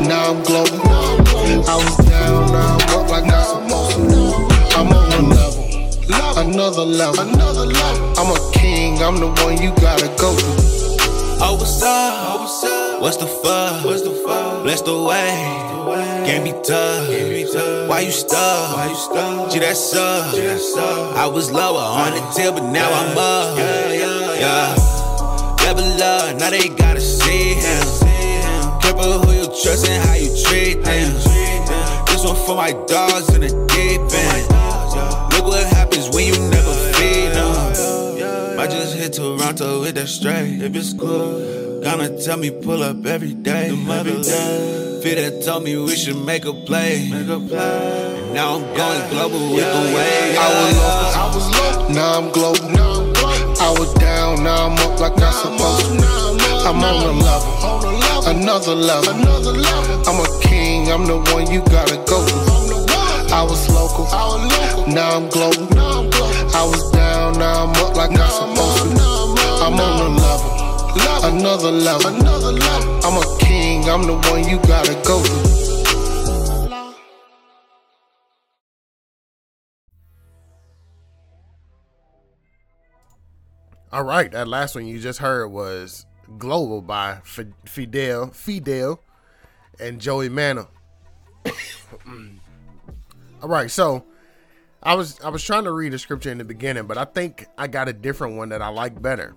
now 0.07 0.31
I'm 0.31 0.43
global. 0.43 0.85
I 1.65 1.75
was 1.81 1.97
down, 2.05 2.51
now 2.51 2.78
level, 6.59 7.21
another 7.21 7.65
level. 7.65 8.13
I'm 8.19 8.35
a 8.35 8.51
king, 8.51 9.01
I'm 9.01 9.15
the 9.15 9.27
one 9.43 9.61
you 9.61 9.71
gotta 9.79 10.07
go 10.19 10.35
through. 10.35 10.99
Oh, 11.39 11.55
oh, 11.55 11.55
what's 11.55 11.81
up? 11.83 13.01
What's 13.01 13.15
the 13.15 13.27
fuck? 13.27 13.85
What's 13.85 14.01
the 14.01 14.11
fuck? 14.11 14.63
Bless 14.63 14.81
the 14.81 15.01
way. 15.01 15.31
Can't 16.27 16.43
be 16.43 16.51
tough. 16.51 17.07
Why 17.87 18.01
you 18.01 18.11
stuck? 18.11 18.75
Why 18.75 18.87
you 18.89 18.95
stuck? 18.95 19.51
Gee, 19.51 19.59
that's 19.59 19.95
up. 19.95 21.15
I 21.15 21.27
was 21.27 21.49
lower 21.49 21.79
on 21.79 22.11
the 22.11 22.21
tip, 22.35 22.55
but 22.55 22.69
now 22.69 22.91
I'm 22.91 23.17
up. 23.17 23.57
Yeah. 23.57 24.75
Level 25.63 26.03
up, 26.03 26.35
now 26.39 26.49
they 26.49 26.67
gotta 26.67 26.99
see 26.99 27.53
him. 27.55 27.87
Careful 28.81 29.19
who 29.23 29.31
you 29.31 29.47
trust 29.63 29.87
and 29.87 30.03
how 30.03 30.15
you 30.15 30.29
treat 30.43 30.83
them. 30.83 31.13
This 32.07 32.25
one 32.25 32.35
for 32.45 32.55
my 32.57 32.73
dogs 32.85 33.33
in 33.33 33.41
the 33.41 33.51
deep 33.71 34.01
end. 34.01 34.48
Look 35.39 35.55
what 35.55 35.67
happens 35.67 36.09
when 36.09 36.27
you 36.27 36.37
never 36.51 36.73
feed 36.95 37.31
them. 37.31 38.57
Might 38.57 38.71
just 38.71 38.97
hit 38.97 39.13
Toronto 39.13 39.79
with 39.79 39.95
that 39.95 40.09
straight. 40.09 40.61
If 40.61 40.75
it's 40.75 40.91
cool, 40.91 41.79
gonna 41.81 42.09
tell 42.21 42.35
me 42.35 42.51
pull 42.51 42.83
up 42.83 43.05
every 43.05 43.35
day. 43.35 43.69
Every 43.69 44.21
day. 44.21 44.99
Fit 45.01 45.15
that 45.15 45.41
told 45.45 45.63
me 45.63 45.77
we 45.77 45.95
should 45.95 46.17
make 46.25 46.43
a 46.43 46.51
play. 46.51 47.07
Make 47.09 47.29
a 47.29 47.39
play. 47.39 48.19
And 48.19 48.33
now 48.33 48.55
I'm 48.55 48.65
going 48.75 49.09
global 49.11 49.55
with 49.55 49.63
the 49.63 49.83
way. 49.95 50.35
I 50.35 50.47
was 50.59 50.75
local, 50.75 51.07
I 51.15 51.25
was 51.33 51.47
local. 51.55 51.89
Now 51.95 52.19
I'm 52.19 52.31
global. 52.35 52.67
I 53.63 53.71
was 53.79 53.93
down, 53.93 54.43
now 54.43 54.67
I'm 54.67 54.77
up 54.83 54.99
like 54.99 55.15
I'm 55.23 55.31
supposed 55.31 55.87
to. 55.87 56.09
I'm 56.67 56.83
on 56.83 56.99
a 56.99 57.13
level, 57.15 58.27
another 58.27 58.75
level. 58.75 59.13
I'm 60.05 60.19
a 60.19 60.41
king, 60.41 60.91
I'm 60.91 61.05
the 61.05 61.17
one 61.31 61.49
you 61.49 61.61
gotta 61.71 61.95
go 62.11 62.27
through. 62.27 62.59
I 63.31 63.43
was 63.43 63.69
local, 63.69 64.07
now 64.93 65.17
I'm 65.17 65.29
global. 65.29 65.67
I 66.55 66.63
was 66.65 66.91
down, 66.91 67.39
now 67.39 67.65
I'm 67.65 67.75
up 67.83 67.95
like 67.95 68.11
I'm 68.11 68.29
supposed 68.29 68.97
to. 68.97 69.03
I'm 69.65 69.73
on 69.79 70.11
a 70.11 70.15
level 70.15 70.59
another 71.23 71.71
level. 71.71 72.07
Another 72.07 72.51
level. 72.51 73.05
I'm 73.05 73.17
a 73.17 73.37
king, 73.39 73.89
I'm 73.89 74.03
the 74.03 74.15
one 74.29 74.47
you 74.47 74.59
gotta 74.59 74.93
go 75.05 75.21
through. 75.21 75.59
All 83.91 84.03
right, 84.03 84.31
that 84.31 84.47
last 84.47 84.75
one 84.75 84.85
you 84.85 84.99
just 84.99 85.17
heard 85.17 85.47
was 85.47 86.05
Global 86.37 86.81
by 86.81 87.21
Fidel, 87.65 88.27
Fidel, 88.27 89.01
and 89.79 89.99
Joey 89.99 90.29
Manor. 90.29 90.67
All 93.41 93.49
right, 93.49 93.71
so 93.71 94.05
I 94.81 94.95
was 94.95 95.19
I 95.21 95.29
was 95.29 95.43
trying 95.43 95.65
to 95.65 95.71
read 95.71 95.93
a 95.93 95.99
scripture 95.99 96.31
in 96.31 96.37
the 96.37 96.45
beginning, 96.45 96.87
but 96.87 96.97
I 96.97 97.05
think 97.05 97.47
I 97.57 97.67
got 97.67 97.89
a 97.89 97.93
different 97.93 98.37
one 98.37 98.49
that 98.49 98.61
I 98.61 98.69
like 98.69 99.01
better. 99.01 99.33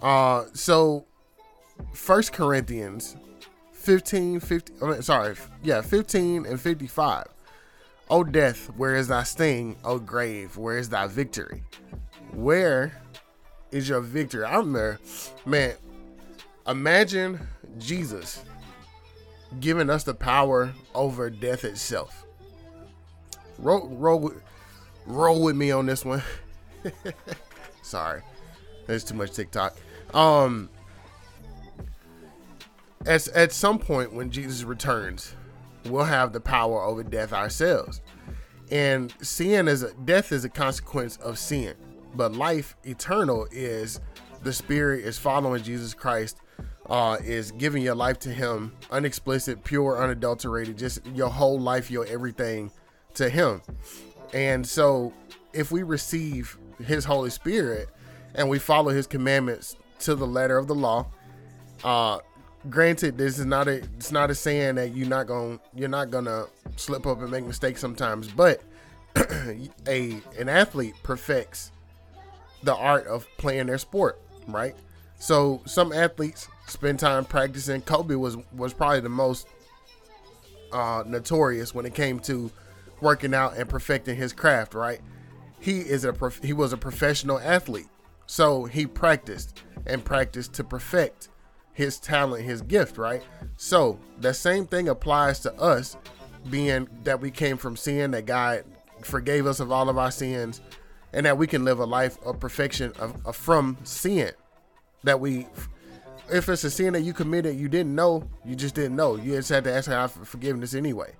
Uh, 0.00 0.44
so 0.52 1.06
First 1.92 2.32
Corinthians 2.32 3.16
15, 3.72 4.40
50, 4.40 4.72
I 4.82 4.86
mean, 4.86 5.02
sorry, 5.02 5.34
yeah, 5.62 5.80
15 5.80 6.46
and 6.46 6.60
55. 6.60 7.26
O 8.10 8.24
death, 8.24 8.66
where 8.76 8.96
is 8.96 9.08
thy 9.08 9.22
sting? 9.22 9.76
O 9.84 9.98
grave, 9.98 10.56
where 10.56 10.78
is 10.78 10.88
thy 10.88 11.06
victory? 11.06 11.62
Where 12.32 13.00
is 13.70 13.88
your 13.88 14.00
victory? 14.00 14.44
I'm 14.44 14.72
there, 14.72 14.98
man. 15.44 15.74
Imagine 16.66 17.40
Jesus 17.78 18.42
giving 19.60 19.90
us 19.90 20.04
the 20.04 20.14
power 20.14 20.72
over 20.94 21.30
death 21.30 21.64
itself. 21.64 22.26
Roll, 23.58 23.88
roll, 23.88 24.32
roll 25.08 25.42
with 25.42 25.56
me 25.56 25.70
on 25.70 25.86
this 25.86 26.04
one. 26.04 26.22
Sorry, 27.82 28.22
there's 28.86 29.04
too 29.04 29.14
much 29.14 29.32
TikTok. 29.32 29.76
Um, 30.14 30.70
at, 33.06 33.26
at 33.28 33.52
some 33.52 33.78
point 33.78 34.12
when 34.12 34.30
Jesus 34.30 34.64
returns, 34.64 35.34
we'll 35.86 36.04
have 36.04 36.32
the 36.32 36.40
power 36.40 36.82
over 36.82 37.02
death 37.02 37.32
ourselves. 37.32 38.00
And 38.70 39.12
sin 39.22 39.66
is 39.66 39.82
a, 39.82 39.94
death 39.94 40.30
is 40.30 40.44
a 40.44 40.48
consequence 40.48 41.16
of 41.16 41.38
sin, 41.38 41.74
but 42.14 42.34
life 42.34 42.76
eternal 42.84 43.46
is 43.50 44.00
the 44.42 44.52
spirit 44.52 45.04
is 45.04 45.18
following 45.18 45.62
Jesus 45.62 45.94
Christ, 45.94 46.38
uh, 46.86 47.16
is 47.24 47.50
giving 47.52 47.82
your 47.82 47.94
life 47.94 48.18
to 48.20 48.28
Him, 48.30 48.72
unexplicit, 48.90 49.64
pure, 49.64 50.02
unadulterated, 50.02 50.76
just 50.76 51.04
your 51.06 51.28
whole 51.28 51.58
life, 51.58 51.90
your 51.90 52.04
everything 52.06 52.70
to 53.14 53.30
Him. 53.30 53.62
And 54.32 54.66
so, 54.66 55.12
if 55.52 55.70
we 55.70 55.82
receive 55.82 56.58
His 56.84 57.04
Holy 57.04 57.30
Spirit 57.30 57.88
and 58.34 58.48
we 58.48 58.58
follow 58.58 58.90
His 58.90 59.06
commandments 59.06 59.76
to 60.00 60.14
the 60.14 60.26
letter 60.26 60.58
of 60.58 60.66
the 60.66 60.74
law, 60.74 61.06
uh, 61.84 62.18
granted 62.68 63.16
this 63.16 63.38
is 63.38 63.46
not 63.46 63.68
a 63.68 63.76
it's 63.96 64.10
not 64.10 64.30
a 64.30 64.34
saying 64.34 64.74
that 64.74 64.94
you're 64.94 65.08
not 65.08 65.28
gonna 65.28 65.60
you're 65.74 65.88
not 65.88 66.10
gonna 66.10 66.44
slip 66.74 67.06
up 67.06 67.20
and 67.20 67.30
make 67.30 67.44
mistakes 67.44 67.80
sometimes 67.80 68.26
but 68.26 68.60
a 69.86 70.20
an 70.38 70.48
athlete 70.48 70.94
perfects 71.04 71.70
the 72.64 72.74
art 72.74 73.06
of 73.06 73.24
playing 73.38 73.66
their 73.66 73.78
sport 73.78 74.20
right? 74.48 74.74
So 75.18 75.60
some 75.66 75.92
athletes 75.92 76.48
spend 76.66 76.98
time 76.98 77.24
practicing. 77.24 77.82
Kobe 77.82 78.14
was 78.14 78.36
was 78.52 78.72
probably 78.72 79.00
the 79.00 79.08
most 79.08 79.46
uh, 80.72 81.04
notorious 81.06 81.74
when 81.74 81.86
it 81.86 81.94
came 81.94 82.18
to 82.20 82.50
working 83.00 83.34
out 83.34 83.56
and 83.56 83.68
perfecting 83.68 84.16
his 84.16 84.32
craft 84.32 84.74
right 84.74 85.00
he 85.60 85.80
is 85.80 86.04
a 86.04 86.12
prof- 86.12 86.42
he 86.42 86.52
was 86.52 86.72
a 86.72 86.76
professional 86.76 87.38
athlete 87.38 87.88
so 88.26 88.64
he 88.64 88.86
practiced 88.86 89.62
and 89.86 90.04
practiced 90.04 90.52
to 90.54 90.64
perfect 90.64 91.30
his 91.78 92.00
talent, 92.00 92.44
his 92.44 92.60
gift, 92.60 92.98
right? 92.98 93.22
So 93.56 94.00
the 94.20 94.34
same 94.34 94.66
thing 94.66 94.88
applies 94.88 95.38
to 95.40 95.54
us, 95.54 95.96
being 96.50 96.88
that 97.04 97.20
we 97.20 97.30
came 97.30 97.56
from 97.56 97.76
sin, 97.76 98.10
that 98.10 98.26
God 98.26 98.64
forgave 99.02 99.46
us 99.46 99.60
of 99.60 99.70
all 99.70 99.88
of 99.88 99.96
our 99.96 100.10
sins, 100.10 100.60
and 101.12 101.24
that 101.24 101.38
we 101.38 101.46
can 101.46 101.64
live 101.64 101.78
a 101.78 101.84
life 101.84 102.18
of 102.26 102.40
perfection 102.40 102.92
of, 102.98 103.24
of 103.24 103.36
from 103.36 103.78
sin. 103.84 104.32
That 105.04 105.20
we, 105.20 105.46
if 106.32 106.48
it's 106.48 106.64
a 106.64 106.70
sin 106.70 106.94
that 106.94 107.02
you 107.02 107.12
committed, 107.12 107.56
you 107.56 107.68
didn't 107.68 107.94
know, 107.94 108.28
you 108.44 108.56
just 108.56 108.74
didn't 108.74 108.96
know. 108.96 109.14
You 109.14 109.36
just 109.36 109.48
had 109.48 109.62
to 109.62 109.72
ask 109.72 109.88
God 109.88 110.10
for 110.10 110.24
forgiveness 110.24 110.74
anyway. 110.74 111.14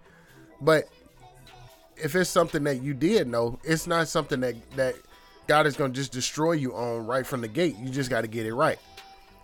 But 0.61 0.88
if 2.02 2.14
it's 2.14 2.31
something 2.31 2.64
that 2.64 2.83
you 2.83 2.95
did 2.95 3.28
know, 3.28 3.59
it's 3.64 3.87
not 3.87 4.09
something 4.09 4.40
that 4.40 4.71
that 4.73 4.95
God 5.47 5.67
is 5.67 5.76
going 5.76 5.93
to 5.93 5.97
just 5.97 6.12
destroy 6.12 6.52
you 6.52 6.75
on 6.75 7.07
right 7.07 7.26
from 7.26 7.40
the 7.40 7.49
gate. 7.49 7.76
You 7.78 7.88
just 7.88 8.11
got 8.11 8.21
to 8.21 8.28
get 8.28 8.47
it 8.47 8.55
right. 8.55 8.78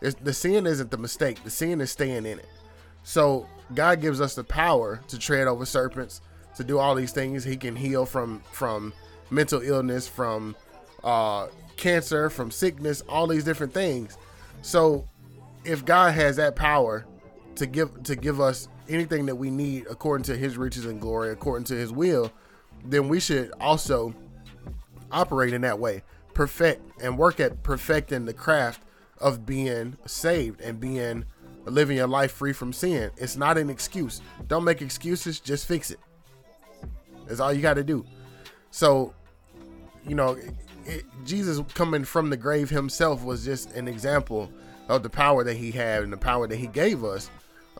It's, 0.01 0.15
the 0.17 0.35
sin 0.35 0.67
isn't 0.67 0.91
the 0.91 0.99
mistake. 0.99 1.43
The 1.43 1.51
sin 1.51 1.81
is 1.81 1.91
staying 1.91 2.27
in 2.27 2.39
it. 2.39 2.49
So 3.05 3.47
God 3.75 4.01
gives 4.01 4.21
us 4.21 4.35
the 4.35 4.45
power 4.45 5.01
to 5.09 5.19
tread 5.19 5.47
over 5.47 5.65
serpents, 5.65 6.21
to 6.57 6.65
do 6.65 6.79
all 6.79 6.95
these 6.95 7.13
things. 7.13 7.45
He 7.45 7.57
can 7.57 7.75
heal 7.75 8.07
from 8.07 8.41
from 8.53 8.93
mental 9.31 9.61
illness, 9.61 10.07
from 10.07 10.57
uh, 11.03 11.49
cancer, 11.77 12.31
from 12.31 12.51
sickness, 12.51 13.03
all 13.09 13.27
these 13.27 13.45
different 13.45 13.73
things. 13.73 14.19
So 14.63 15.09
if 15.65 15.85
God 15.85 16.15
has 16.15 16.37
that 16.37 16.57
power 16.57 17.07
to 17.57 17.67
give 17.67 18.03
to 18.05 18.17
give 18.17 18.41
us 18.41 18.69
anything 18.89 19.27
that 19.27 19.37
we 19.37 19.51
need 19.51 19.87
according 19.89 20.25
to 20.25 20.37
His 20.37 20.57
riches 20.57 20.85
and 20.85 21.01
glory, 21.01 21.31
according 21.31 21.65
to 21.67 21.75
His 21.75 21.93
will, 21.93 22.33
then 22.85 23.09
we 23.09 23.21
should 23.21 23.53
also 23.61 24.15
operate 25.11 25.53
in 25.53 25.63
that 25.63 25.79
way, 25.79 26.03
perfect 26.35 26.83
and 27.03 27.17
work 27.17 27.41
at 27.41 27.63
perfecting 27.63 28.25
the 28.25 28.35
craft 28.35 28.83
of 29.19 29.47
being 29.47 29.97
saved 30.07 30.61
and 30.61 30.81
being 30.81 31.25
living 31.65 31.97
your 31.97 32.07
life 32.07 32.33
free 32.33 32.53
from 32.53 32.73
sin. 32.73 33.11
It's 33.17 33.37
not 33.37 33.57
an 33.57 33.71
excuse. 33.71 34.21
Don't 34.49 34.65
make 34.65 34.83
excuses, 34.83 35.41
just 35.41 35.67
fix 35.67 35.91
it. 35.91 36.01
That's 37.27 37.41
all 37.41 37.53
you 37.53 37.63
got 37.63 37.75
to 37.75 37.85
do. 37.85 38.05
So, 38.71 39.15
you 40.07 40.15
know, 40.15 40.37
it, 40.85 41.05
Jesus 41.25 41.61
coming 41.75 42.05
from 42.05 42.29
the 42.29 42.37
grave 42.37 42.69
himself 42.69 43.25
was 43.25 43.45
just 43.45 43.73
an 43.73 43.89
example 43.89 44.51
of 44.89 45.03
the 45.03 45.09
power 45.11 45.45
that 45.45 45.57
he 45.57 45.71
had 45.71 46.03
and 46.03 46.13
the 46.13 46.19
power 46.19 46.47
that 46.47 46.57
he 46.57 46.67
gave 46.67 47.05
us 47.05 47.31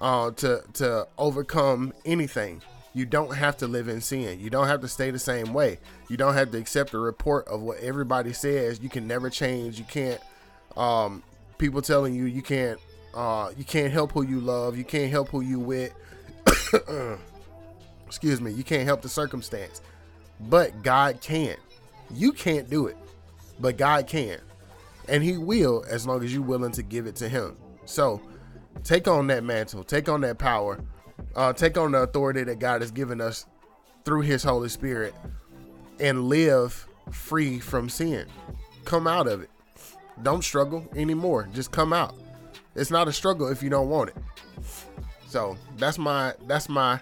uh, 0.01 0.31
to 0.33 0.63
to 0.75 1.07
overcome 1.19 1.93
anything. 2.05 2.63
You 2.95 3.05
don't 3.05 3.35
have 3.35 3.57
to 3.59 3.67
live 3.67 3.89
in 3.89 4.01
sin. 4.01 4.39
You 4.39 4.51
don't 4.51 4.69
have 4.69 4.81
to 4.83 4.89
stay 4.89 5.11
the 5.11 5.19
same 5.19 5.53
way. 5.53 5.79
You 6.09 6.17
don't 6.17 6.35
have 6.35 6.53
to 6.53 6.59
accept 6.59 6.93
the 6.93 6.99
report 6.99 7.49
of 7.49 7.61
what 7.61 7.79
everybody 7.81 8.33
says. 8.33 8.81
You 8.81 8.89
can 8.89 9.09
never 9.09 9.29
change. 9.29 9.79
You 9.81 9.85
can't. 9.85 10.21
Um, 10.77 11.25
people 11.59 11.83
telling 11.83 12.15
you 12.15 12.25
you 12.27 12.41
can't. 12.41 12.79
Uh, 13.13 13.51
you 13.57 13.65
can't 13.65 13.93
help 13.93 14.13
who 14.13 14.23
you 14.23 14.41
love. 14.41 14.79
You 14.79 14.85
can't 14.85 15.11
help 15.11 15.29
who 15.29 15.41
you 15.41 15.59
with. 15.59 15.93
Excuse 18.07 18.41
me. 18.41 18.53
You 18.53 18.63
can't 18.63 18.85
help 18.85 19.03
the 19.03 19.09
circumstance, 19.09 19.83
but 20.41 20.83
God 20.85 21.21
can. 21.21 21.57
You 22.13 22.33
can't 22.33 22.71
do 22.71 22.87
it, 22.87 22.97
but 23.59 23.77
God 23.77 24.07
can, 24.07 24.39
and 25.09 25.23
He 25.23 25.37
will 25.37 25.85
as 25.89 26.07
long 26.07 26.23
as 26.23 26.33
you're 26.33 26.43
willing 26.43 26.73
to 26.73 26.83
give 26.83 27.07
it 27.07 27.17
to 27.17 27.29
Him. 27.29 27.57
So, 27.87 28.21
take 28.85 29.09
on 29.09 29.27
that 29.29 29.43
mantle. 29.43 29.83
Take 29.83 30.09
on 30.09 30.21
that 30.21 30.39
power 30.39 30.79
uh, 31.37 31.53
take 31.53 31.77
on 31.77 31.93
the 31.93 31.99
authority 31.99 32.45
that 32.45 32.59
God 32.59 32.81
has 32.81 32.91
given 32.91 33.21
us 33.21 33.47
through 34.05 34.23
His 34.23 34.43
Holy 34.43 34.69
Spirit, 34.69 35.15
and 36.01 36.29
live 36.29 36.87
free 37.11 37.59
from 37.59 37.89
sin. 37.89 38.27
Come 38.85 39.07
out 39.07 39.27
of 39.27 39.43
it. 39.43 39.51
Don't 40.23 40.45
struggle 40.45 40.87
anymore. 40.95 41.49
Just 41.53 41.73
come 41.73 41.93
out. 41.93 42.15
It's 42.75 42.91
not 42.91 43.09
a 43.09 43.13
struggle 43.13 43.49
if 43.49 43.63
you 43.63 43.71
don't 43.71 43.89
want 43.89 44.11
it. 44.11 44.17
So 45.29 45.57
that's 45.79 45.99
my 45.99 46.35
that's 46.47 46.69
my 46.69 47.01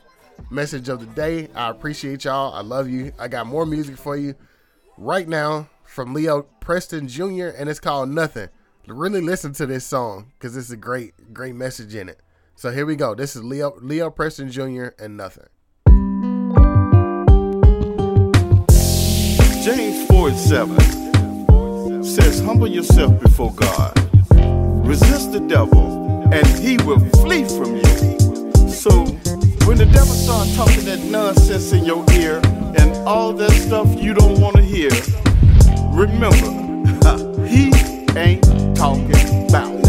message 0.50 0.88
of 0.88 1.00
the 1.00 1.06
day. 1.06 1.48
I 1.54 1.68
appreciate 1.68 2.24
y'all. 2.24 2.54
I 2.54 2.62
love 2.62 2.88
you. 2.88 3.12
I 3.18 3.28
got 3.28 3.46
more 3.46 3.66
music 3.66 3.96
for 3.96 4.16
you 4.16 4.34
right 4.96 5.28
now 5.28 5.68
from 5.84 6.14
Leo 6.14 6.42
Preston 6.60 7.08
Jr. 7.08 7.48
and 7.48 7.68
it's 7.68 7.80
called 7.80 8.08
Nothing. 8.08 8.48
Really 8.86 9.20
listen 9.20 9.52
to 9.54 9.66
this 9.66 9.84
song 9.84 10.32
because 10.38 10.56
it's 10.56 10.70
a 10.70 10.76
great 10.76 11.34
great 11.34 11.54
message 11.54 11.94
in 11.94 12.08
it. 12.08 12.21
So 12.54 12.70
here 12.70 12.86
we 12.86 12.96
go. 12.96 13.14
This 13.14 13.34
is 13.34 13.42
Leo 13.42 13.74
Leo 13.80 14.10
Preston 14.10 14.50
Jr. 14.50 14.88
and 14.98 15.16
nothing. 15.16 15.46
James 19.64 20.06
4 20.08 20.30
7 20.32 22.04
says, 22.04 22.40
Humble 22.40 22.68
yourself 22.68 23.20
before 23.20 23.52
God, 23.54 23.96
resist 24.86 25.32
the 25.32 25.40
devil, 25.40 26.28
and 26.32 26.46
he 26.46 26.76
will 26.78 27.00
flee 27.20 27.44
from 27.44 27.76
you. 27.76 28.68
So 28.68 28.90
when 29.66 29.78
the 29.78 29.88
devil 29.92 30.14
starts 30.14 30.54
talking 30.56 30.84
that 30.84 31.00
nonsense 31.10 31.72
in 31.72 31.84
your 31.84 32.04
ear 32.12 32.40
and 32.76 32.92
all 33.06 33.32
that 33.32 33.52
stuff 33.52 33.88
you 34.00 34.14
don't 34.14 34.40
want 34.40 34.56
to 34.56 34.62
hear, 34.62 34.90
remember, 35.92 36.36
he 37.46 37.72
ain't 38.18 38.44
talking 38.76 39.48
about 39.48 39.81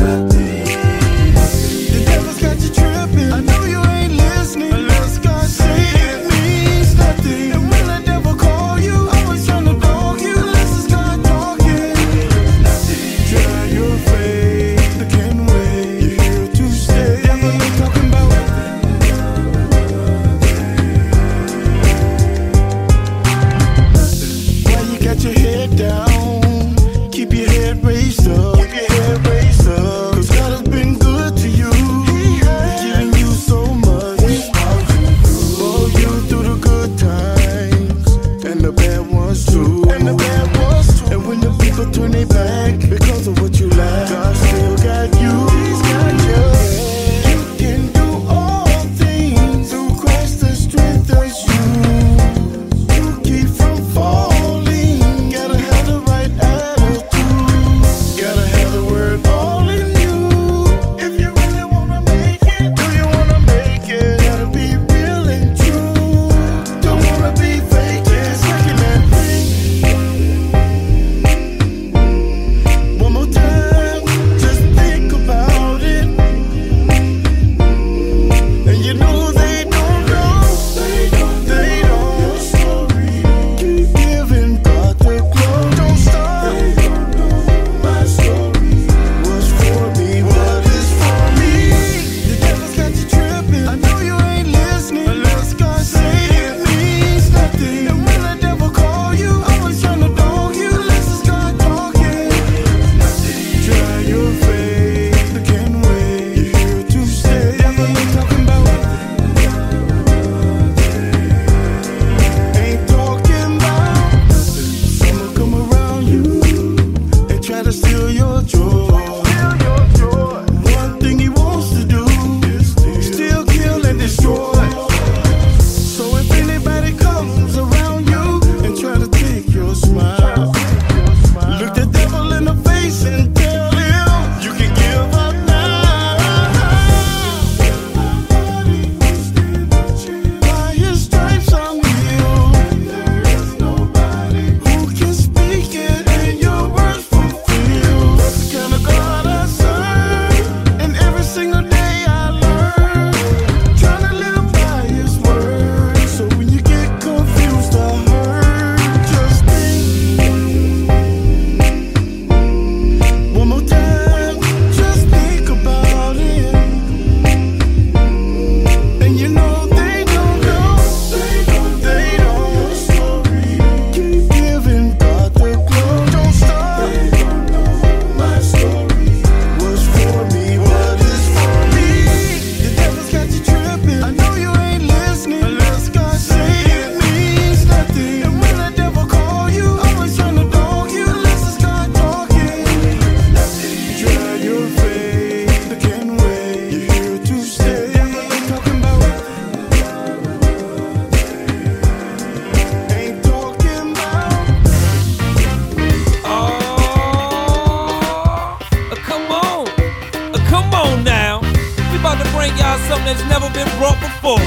something 213.04 213.28
that's 213.28 213.30
never 213.30 213.54
been 213.54 213.68
brought 213.78 214.00
before. 214.00 214.40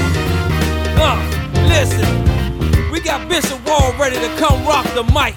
Uh, 0.99 1.17
listen, 1.67 2.01
we 2.91 2.99
got 2.99 3.27
Bishop 3.29 3.59
Wall 3.67 3.93
ready 3.99 4.15
to 4.15 4.29
come 4.37 4.65
rock 4.65 4.85
the 4.93 5.03
mic. 5.13 5.35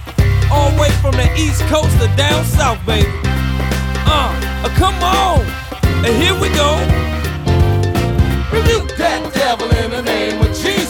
All 0.51 0.71
the 0.71 0.81
way 0.81 0.91
from 1.03 1.13
the 1.13 1.29
East 1.37 1.63
Coast 1.63 1.91
to 2.01 2.09
down 2.17 2.45
south, 2.45 2.85
baby. 2.87 3.09
Uh, 4.07 4.33
uh 4.65 4.69
come 4.77 4.95
on, 5.03 5.41
and 6.05 6.15
here 6.23 6.35
we 6.41 6.49
go. 6.55 6.79
Rebuke 8.53 8.97
that 8.99 9.31
devil 9.35 9.71
in 9.77 9.91
the 9.91 10.03
name 10.03 10.41
of 10.41 10.49
Jesus. 10.49 10.90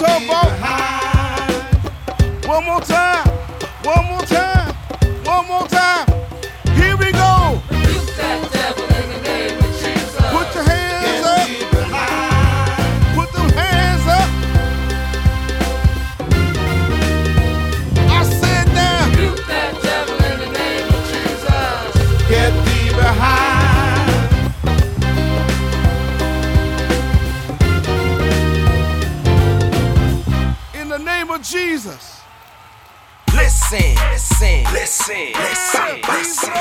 One 0.00 0.26
more 2.64 2.80
time. 2.80 3.26
One 3.82 4.06
more 4.06 4.22
time. 4.22 4.57
Listen, 33.70 33.94
listen, 34.10 34.64
listen, 34.72 35.32
listen, 35.34 36.00
listen. 36.08 36.52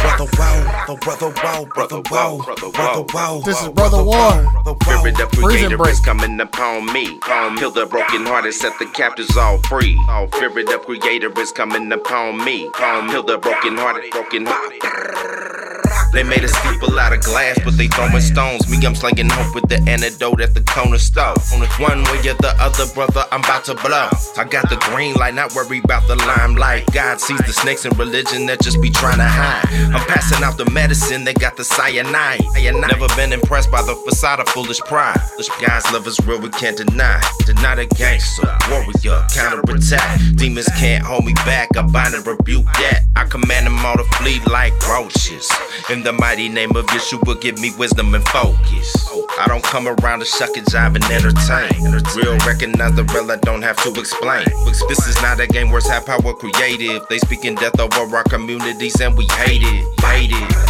Brother 0.00 0.26
Wow, 0.36 0.84
the 0.88 0.96
brother 0.96 1.28
Wow, 1.28 1.64
brother 1.72 2.02
Wow, 2.10 2.38
brother 2.72 3.04
Wow. 3.14 3.40
This 3.44 3.62
is 3.62 3.68
Brother 3.68 4.02
War. 4.02 4.74
Spirit 4.82 5.20
of 5.20 5.30
Prison 5.30 5.68
creator 5.68 5.88
is 5.88 6.00
coming 6.00 6.40
upon 6.40 6.92
me. 6.92 7.20
Heal 7.60 7.70
the 7.70 7.86
broken 7.88 8.26
hearted, 8.26 8.54
set 8.54 8.76
the 8.80 8.86
captives 8.86 9.36
all 9.36 9.58
free. 9.58 9.96
Oh, 10.08 10.28
spirit 10.34 10.68
of 10.68 10.84
creator 10.84 11.30
is 11.38 11.52
coming 11.52 11.92
upon 11.92 12.44
me. 12.44 12.68
Heal 12.76 13.22
the 13.22 13.38
broken 13.38 13.76
hearted, 13.76 14.10
broken 14.10 14.46
hearted. 14.46 15.77
They 16.12 16.22
made 16.22 16.42
a 16.42 16.48
steeple 16.48 16.98
out 16.98 17.12
of 17.12 17.20
glass, 17.20 17.58
but 17.64 17.76
they 17.76 17.86
throwing 17.88 18.20
stones. 18.20 18.68
Me, 18.68 18.84
I'm 18.84 18.94
slinging 18.94 19.28
hope 19.28 19.54
with 19.54 19.68
the 19.68 19.78
antidote 19.88 20.40
at 20.40 20.54
the 20.54 20.62
corner 20.62 20.98
store. 20.98 21.34
One 21.78 22.02
way 22.04 22.18
or 22.30 22.34
the 22.34 22.54
other, 22.58 22.86
brother, 22.94 23.24
I'm 23.30 23.40
about 23.40 23.64
to 23.66 23.74
blow. 23.74 24.08
I 24.36 24.44
got 24.44 24.68
the 24.70 24.76
green 24.90 25.14
light, 25.14 25.34
not 25.34 25.54
worry 25.54 25.80
about 25.84 26.06
the 26.08 26.16
limelight. 26.16 26.86
God 26.92 27.20
sees 27.20 27.38
the 27.38 27.52
snakes 27.52 27.84
in 27.84 27.96
religion 27.96 28.46
that 28.46 28.60
just 28.60 28.80
be 28.80 28.90
trying 28.90 29.18
to 29.18 29.28
hide. 29.28 29.64
I'm 29.94 30.04
passing 30.08 30.42
out 30.42 30.56
the 30.56 30.68
medicine, 30.70 31.24
they 31.24 31.34
got 31.34 31.56
the 31.56 31.64
cyanide. 31.64 32.40
Never 32.56 33.08
been 33.16 33.32
impressed 33.32 33.70
by 33.70 33.82
the 33.82 33.94
facade 33.94 34.40
of 34.40 34.48
foolish 34.48 34.80
pride. 34.80 35.20
God's 35.60 35.92
love 35.92 36.06
is 36.06 36.18
real, 36.26 36.40
we 36.40 36.48
can't 36.50 36.76
deny. 36.76 37.20
Deny 37.44 37.74
the 37.74 37.86
gangster, 37.96 38.48
warrior, 38.70 39.24
counter 39.34 39.60
attack. 39.74 40.20
Demons 40.36 40.68
can't 40.78 41.04
hold 41.04 41.24
me 41.24 41.34
back, 41.44 41.68
I 41.76 41.82
bind 41.82 42.14
and 42.14 42.26
rebuke 42.26 42.64
that. 42.64 43.04
I 43.16 43.24
command 43.24 43.66
them 43.66 43.78
all 43.84 43.96
to 43.96 44.04
flee 44.16 44.40
like 44.50 44.72
roaches. 44.88 45.50
In 45.98 46.04
the 46.04 46.12
mighty 46.12 46.48
name 46.48 46.76
of 46.76 46.86
Yeshua, 46.86 47.40
give 47.40 47.58
me 47.58 47.72
wisdom 47.76 48.14
and 48.14 48.24
focus. 48.28 49.10
I 49.36 49.46
don't 49.48 49.64
come 49.64 49.88
around 49.88 50.20
to 50.20 50.24
shuck 50.24 50.56
and 50.56 50.64
jive 50.64 50.94
and 50.94 51.02
entertain. 51.06 51.90
Real 52.14 52.38
recognize 52.46 52.94
the 52.94 53.02
real, 53.12 53.28
I 53.32 53.36
don't 53.38 53.62
have 53.62 53.82
to 53.82 53.90
explain. 53.98 54.46
This 54.88 55.08
is 55.08 55.20
not 55.22 55.40
a 55.40 55.48
game 55.48 55.70
where 55.70 55.78
it's 55.78 55.88
high 55.88 55.98
power 55.98 56.34
creative. 56.34 57.02
They 57.08 57.18
speaking 57.18 57.56
death 57.56 57.80
over 57.80 58.16
our 58.16 58.22
communities 58.22 59.00
and 59.00 59.18
we 59.18 59.26
hate 59.32 59.64
it. 59.64 60.00
Hate 60.00 60.30
it. 60.32 60.68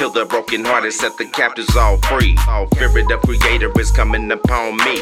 Heal 0.00 0.08
the 0.08 0.24
broken 0.24 0.64
hearted, 0.64 0.94
set 0.94 1.18
the 1.18 1.26
captives 1.26 1.76
all 1.76 1.98
free. 1.98 2.34
All 2.48 2.66
spirit 2.72 3.10
of 3.12 3.20
creator 3.20 3.70
is 3.78 3.90
coming 3.90 4.30
upon 4.32 4.78
me. 4.78 4.96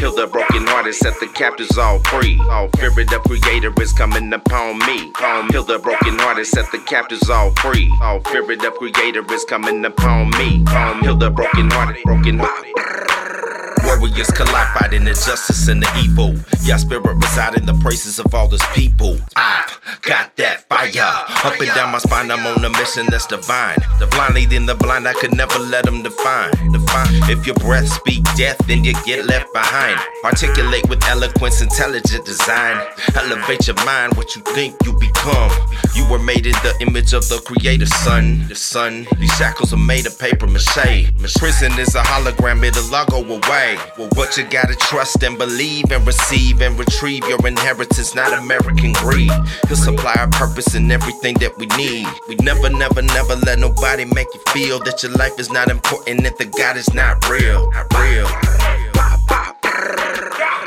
Heal 0.00 0.10
the 0.10 0.26
broken 0.26 0.66
hearted, 0.66 0.96
set 0.96 1.14
the 1.20 1.28
captives 1.28 1.78
all 1.78 2.00
free. 2.00 2.36
All 2.50 2.68
spirit 2.74 3.12
of 3.12 3.22
creator 3.22 3.72
is 3.80 3.92
coming 3.92 4.32
upon 4.32 4.80
me. 4.80 5.12
Heal 5.52 5.62
the 5.62 5.78
broken 5.78 6.18
hearted, 6.18 6.46
set 6.46 6.68
the 6.72 6.78
captives 6.78 7.30
all 7.30 7.52
free. 7.62 7.92
All 8.02 8.24
spirit 8.24 8.64
of 8.64 8.74
creator 8.74 9.22
is 9.32 9.44
coming 9.44 9.84
upon 9.84 10.30
me. 10.30 10.64
Heal 11.00 11.14
the 11.14 11.30
broken 11.30 11.70
hearted, 11.70 12.02
broken 12.02 12.40
hearted. 12.40 13.09
Warriors 13.98 14.30
collide 14.30 14.78
fighting 14.78 15.04
justice 15.06 15.68
and 15.68 15.82
the 15.82 15.88
evil. 16.02 16.34
Your 16.64 16.78
spirit 16.78 17.04
reside 17.04 17.56
in 17.56 17.66
the 17.66 17.74
praises 17.74 18.18
of 18.18 18.34
all 18.34 18.48
this 18.48 18.62
people. 18.74 19.18
I've 19.36 19.80
got 20.02 20.36
that 20.36 20.68
fire 20.68 20.90
up 21.44 21.60
and 21.60 21.68
down 21.74 21.92
my 21.92 21.98
spine. 21.98 22.30
I'm 22.30 22.46
on 22.46 22.64
a 22.64 22.70
mission 22.70 23.06
that's 23.10 23.26
divine. 23.26 23.76
The 23.98 24.06
blind 24.06 24.34
leading 24.34 24.66
the 24.66 24.74
blind, 24.74 25.06
I 25.08 25.12
could 25.14 25.34
never 25.34 25.58
let 25.58 25.84
them 25.84 26.02
define. 26.02 26.50
Define. 26.72 27.08
If 27.30 27.46
your 27.46 27.56
breath 27.56 27.88
speak 27.88 28.22
death, 28.36 28.58
then 28.66 28.84
you 28.84 28.94
get 29.04 29.26
left 29.26 29.52
behind. 29.52 29.98
Articulate 30.24 30.88
with 30.88 31.02
eloquence, 31.04 31.60
intelligent 31.60 32.24
design. 32.24 32.80
Elevate 33.14 33.66
your 33.66 33.76
mind, 33.84 34.14
what 34.16 34.36
you 34.36 34.42
think 34.54 34.74
you 34.84 34.92
become. 34.98 35.50
You 35.94 36.08
were 36.10 36.18
made 36.18 36.46
in 36.46 36.56
the 36.62 36.74
image 36.80 37.12
of 37.12 37.28
the 37.28 37.40
Creator, 37.44 37.86
son. 37.86 38.46
The 38.48 38.54
son. 38.54 39.06
These 39.18 39.32
shackles 39.36 39.72
are 39.72 39.84
made 39.84 40.06
of 40.06 40.18
paper 40.18 40.46
mache. 40.46 41.12
Prison 41.38 41.72
is 41.78 41.94
a 41.94 42.02
hologram, 42.02 42.64
it'll 42.64 42.94
all 42.94 43.06
go 43.06 43.18
away. 43.24 43.78
Well, 43.98 44.08
what 44.14 44.36
you 44.36 44.44
gotta 44.44 44.74
trust 44.74 45.22
and 45.22 45.36
believe 45.36 45.90
and 45.90 46.06
receive 46.06 46.60
and 46.60 46.78
retrieve 46.78 47.26
your 47.28 47.44
inheritance, 47.46 48.14
not 48.14 48.32
American 48.32 48.92
greed. 48.94 49.32
He'll 49.68 49.76
supply 49.76 50.14
our 50.18 50.28
purpose 50.28 50.74
and 50.74 50.90
everything 50.90 51.34
that 51.34 51.56
we 51.58 51.66
need. 51.76 52.06
We 52.28 52.36
never, 52.36 52.70
never, 52.70 53.02
never 53.02 53.36
let 53.36 53.58
nobody 53.58 54.04
make 54.04 54.28
you 54.34 54.40
feel 54.52 54.78
that 54.80 55.02
your 55.02 55.12
life 55.12 55.38
is 55.38 55.50
not 55.50 55.68
important, 55.68 56.22
that 56.22 56.38
the 56.38 56.46
God 56.46 56.76
is 56.76 56.92
not 56.94 57.28
real. 57.28 57.70
Not 57.72 57.92
real. 57.94 58.28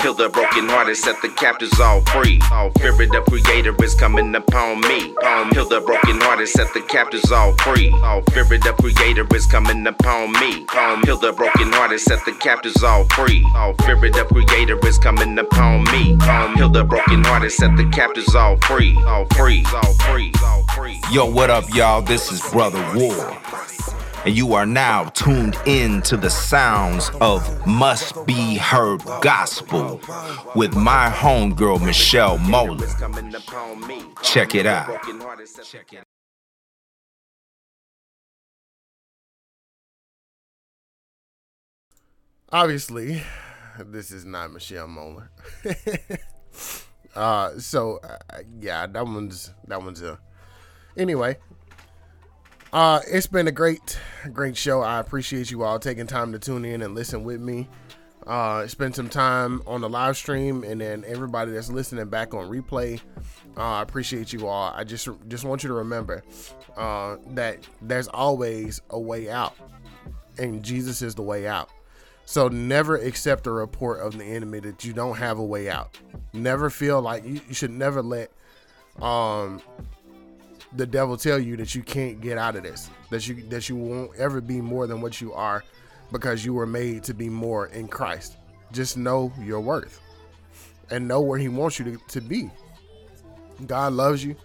Heal 0.03 0.13
the 0.13 0.27
broken 0.27 0.67
hearted, 0.67 0.97
set 0.97 1.15
the 1.21 1.29
captives 1.29 1.79
all 1.79 2.01
free. 2.01 2.41
Spirit 2.75 3.15
of 3.15 3.23
Creator 3.23 3.73
is 3.81 3.95
coming 3.95 4.35
upon 4.35 4.81
me. 4.81 5.15
Heal 5.53 5.63
the 5.63 5.79
broken 5.79 6.19
hearted, 6.19 6.49
set 6.49 6.67
the 6.73 6.81
captives 6.81 7.31
all 7.31 7.53
free. 7.59 7.89
Spirit 8.29 8.67
of 8.67 8.75
Creator 8.75 9.25
is 9.33 9.45
coming 9.45 9.87
upon 9.87 10.33
me. 10.33 10.65
Heal 11.05 11.15
the 11.15 11.31
broken 11.31 11.71
hearted, 11.71 11.99
set 11.99 12.19
the 12.25 12.33
captives 12.33 12.83
all 12.83 13.05
free. 13.15 13.45
Spirit 13.79 14.17
of 14.17 14.27
Creator 14.27 14.77
is 14.85 14.97
coming 14.97 15.39
upon 15.39 15.85
me. 15.85 16.17
Heal 16.57 16.67
the 16.67 16.83
broken 16.83 17.23
hearted, 17.23 17.51
set 17.51 17.73
the 17.77 17.89
captives 17.93 18.35
all 18.35 18.57
free. 18.57 18.97
All 19.05 19.25
free, 19.37 19.63
all 19.73 19.93
free, 19.93 20.33
all 20.43 20.63
free. 20.75 20.99
Yo, 21.13 21.25
what 21.25 21.49
up, 21.49 21.63
y'all? 21.73 22.01
This 22.01 22.29
is 22.29 22.41
Brother 22.51 22.83
War. 22.93 23.37
And 24.25 24.38
you 24.38 24.53
are 24.53 24.65
now 24.65 25.05
tuned 25.09 25.57
in 25.65 26.01
to 26.03 26.15
the 26.15 26.29
sounds 26.29 27.12
of 27.19 27.67
Must 27.67 28.25
Be 28.25 28.55
Heard 28.55 29.03
Gospel 29.21 29.99
with 30.55 30.75
my 30.75 31.09
homegirl, 31.09 31.86
Michelle 31.86 32.38
Moeller. 32.38 32.88
Check 34.21 34.55
it 34.55 34.65
out. 34.65 34.89
Obviously, 42.49 43.23
this 43.79 44.12
is 44.12 44.23
not 44.23 44.53
Michelle 44.53 44.88
Moeller. 44.88 45.31
uh, 47.15 47.57
so 47.57 47.99
uh, 48.03 48.38
yeah, 48.62 48.88
that 48.88 49.05
one's 49.05 49.51
that 49.67 49.81
one's 49.81 50.01
a. 50.01 50.17
Anyway, 50.95 51.38
uh, 52.73 53.01
it's 53.07 53.27
been 53.27 53.47
a 53.47 53.51
great, 53.51 53.99
great 54.33 54.57
show. 54.57 54.81
I 54.81 54.99
appreciate 54.99 55.51
you 55.51 55.63
all 55.63 55.79
taking 55.79 56.07
time 56.07 56.31
to 56.31 56.39
tune 56.39 56.65
in 56.65 56.81
and 56.81 56.95
listen 56.95 57.23
with 57.23 57.39
me. 57.39 57.69
Uh, 58.25 58.65
spend 58.67 58.95
some 58.95 59.09
time 59.09 59.62
on 59.67 59.81
the 59.81 59.89
live 59.89 60.17
stream, 60.17 60.63
and 60.63 60.81
then 60.81 61.03
everybody 61.05 61.51
that's 61.51 61.69
listening 61.69 62.07
back 62.07 62.33
on 62.33 62.49
replay. 62.49 62.99
Uh, 63.55 63.62
I 63.62 63.81
appreciate 63.83 64.33
you 64.33 64.47
all. 64.47 64.73
I 64.73 64.83
just 64.83 65.07
just 65.27 65.43
want 65.43 65.62
you 65.62 65.67
to 65.67 65.75
remember 65.75 66.23
uh, 66.75 67.17
that 67.31 67.59
there's 67.81 68.07
always 68.07 68.81
a 68.89 68.99
way 68.99 69.29
out, 69.29 69.55
and 70.39 70.63
Jesus 70.63 71.03
is 71.03 71.13
the 71.13 71.21
way 71.21 71.47
out. 71.47 71.69
So 72.25 72.47
never 72.47 72.95
accept 72.95 73.45
a 73.45 73.51
report 73.51 73.99
of 73.99 74.17
the 74.17 74.23
enemy 74.23 74.62
that 74.62 74.83
you 74.83 74.93
don't 74.93 75.17
have 75.17 75.38
a 75.38 75.45
way 75.45 75.69
out. 75.69 75.95
Never 76.31 76.69
feel 76.71 77.01
like 77.01 77.23
you, 77.25 77.41
you 77.47 77.53
should 77.53 77.71
never 77.71 78.01
let 78.01 78.31
um 79.01 79.62
the 80.75 80.86
devil 80.86 81.17
tell 81.17 81.39
you 81.39 81.55
that 81.57 81.75
you 81.75 81.83
can't 81.83 82.21
get 82.21 82.38
out 82.38 82.55
of 82.55 82.63
this. 82.63 82.89
That 83.09 83.27
you 83.27 83.43
that 83.49 83.69
you 83.69 83.75
won't 83.75 84.15
ever 84.17 84.41
be 84.41 84.62
more 84.62 84.88
than 84.88 85.01
what 85.01 85.21
you 85.21 85.33
are 85.33 85.63
because 86.12 86.45
you 86.45 86.53
were 86.53 86.65
made 86.65 87.03
to 87.03 87.13
be 87.13 87.29
more 87.29 87.67
in 87.67 87.88
Christ. 87.88 88.38
Just 88.71 88.97
know 88.97 89.31
your 89.41 89.59
worth 89.59 89.99
and 90.89 91.07
know 91.07 91.21
where 91.21 91.39
he 91.39 91.47
wants 91.47 91.79
you 91.79 91.86
to, 91.86 91.97
to 92.09 92.21
be. 92.21 92.49
God 93.65 93.93
loves 93.93 94.23
you. 94.23 94.36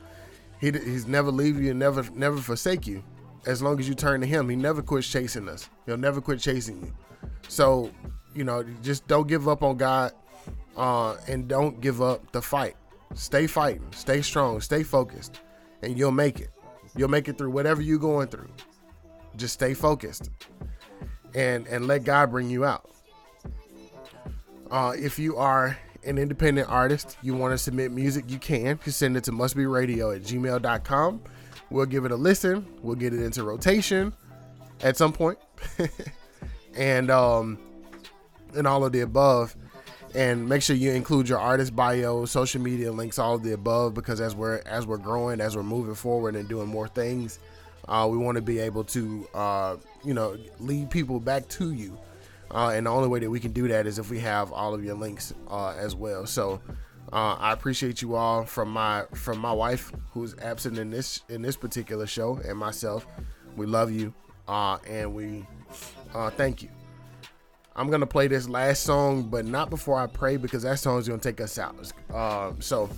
He, 0.61 0.71
he's 0.71 1.07
never 1.07 1.31
leave 1.31 1.61
you 1.61 1.71
and 1.71 1.79
never 1.79 2.03
never 2.15 2.39
forsake 2.39 2.87
you. 2.87 3.03
As 3.47 3.63
long 3.63 3.79
as 3.79 3.89
you 3.89 3.95
turn 3.95 4.21
to 4.21 4.27
him, 4.27 4.49
he 4.49 4.57
never 4.57 4.83
quits 4.83 5.09
chasing 5.09 5.49
us. 5.49 5.71
He'll 5.87 5.97
never 5.97 6.21
quit 6.21 6.41
chasing 6.41 6.81
you. 6.83 6.93
So, 7.49 7.91
you 8.35 8.45
know, 8.45 8.65
just 8.83 9.07
don't 9.07 9.27
give 9.27 9.49
up 9.49 9.63
on 9.63 9.77
God 9.77 10.13
uh, 10.77 11.17
and 11.29 11.49
don't 11.49 11.81
give 11.81 12.03
up 12.03 12.31
the 12.33 12.43
fight. 12.43 12.77
Stay 13.15 13.47
fighting, 13.47 13.87
stay 13.93 14.21
strong, 14.21 14.61
stay 14.61 14.83
focused, 14.83 15.41
and 15.83 15.99
you'll 15.99 16.13
make 16.13 16.41
it. 16.41 16.51
You'll 16.97 17.09
make 17.09 17.29
it 17.29 17.39
through 17.39 17.51
whatever 17.51 17.81
you're 17.81 17.99
going 17.99 18.29
through. 18.29 18.49
Just 19.37 19.55
stay 19.55 19.75
focused 19.75 20.31
and 21.35 21.67
and 21.67 21.87
let 21.87 22.05
God 22.05 22.31
bring 22.31 22.51
you 22.51 22.65
out. 22.65 22.91
Uh, 24.71 24.93
if 24.97 25.19
you 25.19 25.37
are 25.37 25.79
an 26.05 26.19
independent 26.19 26.69
artist, 26.69 27.17
you 27.23 27.35
want 27.35 27.53
to 27.53 27.59
submit 27.59 27.93
music, 27.93 28.25
you 28.29 28.39
can. 28.39 28.79
You 28.85 28.93
send 28.93 29.17
it 29.17 29.25
to 29.25 29.33
mustberadio 29.33 30.15
at 30.15 30.23
gmail.com. 30.23 31.23
We'll 31.71 31.87
give 31.87 32.05
it 32.05 32.13
a 32.13 32.17
listen. 32.17 32.67
We'll 32.83 32.97
get 32.97 33.13
it 33.13 33.23
into 33.23 33.43
rotation 33.43 34.13
at 34.83 34.97
some 34.97 35.13
point. 35.13 35.39
and 36.75 37.11
um 37.11 37.59
and 38.55 38.67
all 38.67 38.85
of 38.85 38.93
the 38.93 39.01
above 39.01 39.57
and 40.15 40.49
make 40.49 40.63
sure 40.63 40.75
you 40.75 40.93
include 40.93 41.29
your 41.29 41.39
artist 41.39 41.75
bio 41.77 42.25
social 42.25 42.61
media 42.61 42.91
links 42.91 43.19
all 43.19 43.35
of 43.35 43.43
the 43.43 43.53
above 43.53 43.95
because 43.95 44.21
as 44.21 44.35
we're 44.35 44.63
as 44.67 44.87
we're 44.87 44.97
growing 44.97 45.41
as 45.41 45.57
we're 45.57 45.63
moving 45.63 45.95
forward 45.95 46.35
and 46.35 46.49
doing 46.49 46.67
more 46.67 46.89
things 46.89 47.39
uh, 47.89 48.07
we 48.11 48.19
want 48.19 48.37
to 48.37 48.43
be 48.43 48.59
able 48.59 48.85
to 48.85 49.27
uh, 49.35 49.77
you 50.05 50.15
know 50.15 50.37
lead 50.61 50.91
people 50.91 51.19
back 51.19 51.49
to 51.49 51.73
you. 51.73 51.99
Uh, 52.51 52.71
and 52.71 52.87
the 52.87 52.91
only 52.91 53.09
way 53.09 53.19
that 53.19 53.31
we 53.31 53.41
can 53.41 53.53
do 53.53 53.69
that 53.69 53.87
is 53.87 53.99
if 53.99 54.11
we 54.11 54.19
have 54.19 54.53
all 54.53 54.73
of 54.73 54.83
your 54.83 54.95
links 54.95 55.35
uh, 55.51 55.75
as 55.79 55.95
well. 55.95 56.25
So 56.25 56.61
uh, 57.13 57.37
I 57.39 57.53
appreciate 57.53 58.01
you 58.01 58.15
all 58.15 58.45
from 58.45 58.71
my 58.71 59.05
from 59.15 59.39
my 59.39 59.53
wife 59.53 59.93
who's 60.13 60.35
absent 60.39 60.79
in 60.79 60.91
this 60.91 61.23
in 61.29 61.43
this 61.43 61.57
particular 61.57 62.07
show 62.07 62.41
and 62.47 62.57
myself. 62.59 63.07
We 63.57 63.67
love 63.67 63.91
you 63.91 64.15
uh, 64.47 64.79
and 64.87 65.15
we 65.15 65.47
thank 66.37 66.63
you. 66.63 66.78
I'm 67.79 67.91
gonna 67.91 68.07
play 68.07 68.27
this 68.27 68.49
last 68.49 68.83
song, 68.83 69.23
but 69.23 69.47
not 69.47 69.71
before 69.71 70.01
I 70.01 70.09
pray 70.09 70.37
because 70.37 70.65
that 70.65 70.81
song 70.81 70.99
is 70.99 71.07
gonna 71.07 71.21
take 71.21 71.41
us 71.41 71.61
out. 71.61 71.77
Uh, 72.13 72.51
so, 72.59 72.91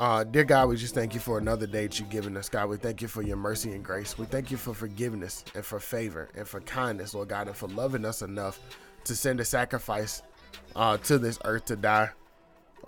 uh, 0.00 0.24
dear 0.24 0.44
God, 0.44 0.70
we 0.70 0.76
just 0.76 0.94
thank 0.94 1.12
you 1.12 1.20
for 1.20 1.36
another 1.36 1.66
day 1.66 1.86
that 1.86 2.00
you've 2.00 2.08
given 2.08 2.34
us, 2.34 2.48
God. 2.48 2.70
We 2.70 2.78
thank 2.78 3.02
you 3.02 3.08
for 3.08 3.20
your 3.20 3.36
mercy 3.36 3.72
and 3.72 3.84
grace. 3.84 4.16
We 4.16 4.24
thank 4.24 4.50
you 4.50 4.56
for 4.56 4.72
forgiveness 4.72 5.44
and 5.54 5.62
for 5.62 5.78
favor 5.78 6.30
and 6.34 6.48
for 6.48 6.62
kindness, 6.62 7.12
Lord 7.12 7.28
God, 7.28 7.46
and 7.46 7.54
for 7.54 7.68
loving 7.68 8.06
us 8.06 8.22
enough 8.22 8.58
to 9.04 9.14
send 9.14 9.38
a 9.38 9.44
sacrifice 9.44 10.22
uh, 10.74 10.96
to 10.96 11.18
this 11.18 11.38
earth 11.44 11.66
to 11.66 11.76
die 11.76 12.08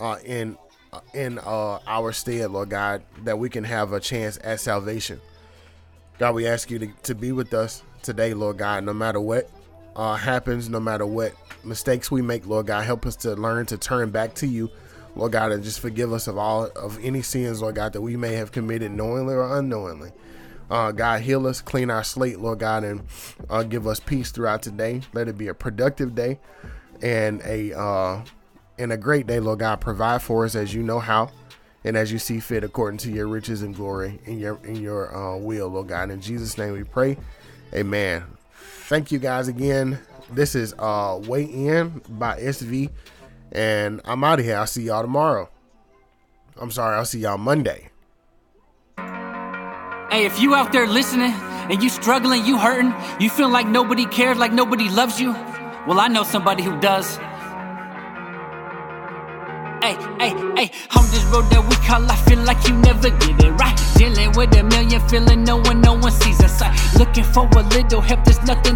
uh, 0.01 0.17
in 0.25 0.57
uh, 0.95 1.01
in 1.13 1.39
uh, 1.41 1.79
our 1.87 2.13
stead, 2.13 2.51
Lord 2.51 2.71
God, 2.71 3.03
that 3.25 3.39
we 3.39 3.51
can 3.51 3.65
have 3.65 3.93
a 3.93 4.01
chance 4.01 4.39
at 4.43 4.61
salvation. 4.61 5.21
God, 6.19 6.35
we 6.35 6.47
ask 6.47 6.71
you 6.71 6.79
to, 6.79 6.87
to 7.03 7.15
be 7.15 7.33
with 7.33 7.53
us 7.53 7.83
today, 8.01 8.33
Lord 8.33 8.57
God, 8.57 8.83
no 8.85 8.95
matter 8.95 9.21
what 9.21 9.51
uh, 9.97 10.15
happens, 10.15 10.69
no 10.69 10.79
matter 10.79 11.07
what 11.07 11.33
mistakes 11.65 12.11
we 12.11 12.23
make, 12.23 12.47
Lord 12.47 12.67
God, 12.67 12.85
help 12.85 13.07
us 13.07 13.17
to 13.17 13.35
learn 13.35 13.67
to 13.67 13.79
turn 13.79 14.11
back 14.11 14.35
to 14.35 14.47
you, 14.47 14.71
Lord 15.17 15.33
God, 15.33 15.51
and 15.51 15.65
just 15.65 15.81
forgive 15.81 16.13
us 16.13 16.29
of 16.29 16.37
all 16.37 16.67
of 16.77 17.03
any 17.03 17.23
sins, 17.23 17.63
Lord 17.63 17.75
God, 17.75 17.95
that 17.95 18.03
we 18.03 18.17
may 18.17 18.35
have 18.35 18.53
committed 18.53 18.93
knowingly 18.93 19.35
or 19.35 19.59
unknowingly. 19.59 20.13
Uh, 20.71 20.93
God, 20.93 21.23
heal 21.23 21.47
us, 21.47 21.61
clean 21.61 21.91
our 21.91 22.05
slate, 22.05 22.41
Lord 22.41 22.59
God, 22.59 22.85
and 22.85 23.05
uh, 23.49 23.63
give 23.63 23.87
us 23.87 23.99
peace 23.99 24.31
throughout 24.31 24.63
today. 24.63 25.01
Let 25.15 25.29
it 25.29 25.39
be 25.39 25.49
a 25.49 25.55
productive 25.55 26.15
day 26.15 26.41
and 27.01 27.41
a 27.43 27.73
uh, 27.79 28.25
and 28.79 28.93
a 28.93 28.97
great 28.97 29.27
day, 29.27 29.41
Lord 29.41 29.61
God. 29.61 29.81
Provide 29.81 30.23
for 30.23 30.45
us 30.45 30.55
as 30.55 30.75
you 30.75 30.83
know 30.83 30.99
how 30.99 31.31
and 31.85 31.97
as 31.97 32.13
you 32.13 32.19
see 32.19 32.41
fit 32.41 32.65
according 32.65 32.99
to 32.99 33.13
your 33.13 33.29
riches 33.29 33.63
and 33.63 33.75
glory 33.75 34.19
in 34.25 34.41
your 34.41 34.59
in 34.65 34.77
your 34.77 35.17
uh, 35.17 35.39
will, 35.39 35.69
Lord 35.69 35.89
God. 35.89 36.11
In 36.11 36.21
Jesus' 36.21 36.59
name 36.59 36.73
we 36.73 36.83
pray. 36.83 37.17
Amen. 37.73 38.36
Thank 38.87 39.11
you 39.11 39.19
guys 39.19 39.49
again. 39.49 39.99
This 40.31 40.55
is 40.55 40.73
uh 40.79 41.21
Way 41.27 41.43
In 41.43 42.01
by 42.09 42.39
SV. 42.39 42.91
And 43.51 44.01
I'm 44.05 44.23
out 44.23 44.39
of 44.39 44.45
here. 44.45 44.57
I'll 44.57 44.67
see 44.69 44.85
y'all 44.85 45.03
tomorrow. 45.03 45.51
I'm 46.57 46.71
sorry, 46.71 46.97
I'll 46.97 47.05
see 47.05 47.19
y'all 47.19 47.37
Monday. 47.37 47.91
Hey, 48.97 50.25
if 50.25 50.41
you 50.41 50.55
out 50.55 50.71
there 50.73 50.87
listening 50.87 51.33
and 51.33 51.83
you 51.83 51.89
struggling, 51.89 52.47
you 52.47 52.59
hurting, 52.59 52.95
you 53.21 53.29
feel 53.29 53.49
like 53.49 53.67
nobody 53.67 54.07
cares, 54.07 54.39
like 54.39 54.53
nobody 54.53 54.89
loves 54.89 55.21
you, 55.21 55.33
well, 55.87 55.99
I 55.99 56.07
know 56.07 56.23
somebody 56.23 56.63
who 56.63 56.79
does. 56.81 57.19
Hey, 59.83 59.95
hey, 60.19 60.31
hey, 60.57 60.71
on 60.97 61.05
this 61.11 61.25
road 61.31 61.47
that 61.51 61.63
we 61.69 61.77
call 61.87 62.01
life, 62.01 62.25
feel 62.27 62.41
like 62.41 62.67
you 62.67 62.75
never 62.75 63.11
get 63.11 63.45
it 63.45 63.51
right. 63.53 63.77
Dealing 63.97 64.33
with 64.33 64.57
a 64.57 64.63
million, 64.63 65.01
feeling 65.09 65.45
no 65.45 65.59
one, 65.59 65.81
no 65.81 65.95
one 65.95 66.13
sees 66.13 66.41
inside. 66.43 66.75
Looking 66.99 67.25
for 67.25 67.47
a 67.47 67.63
little 67.63 68.01
help, 68.01 68.25
there's 68.25 68.43
nothing 68.43 68.76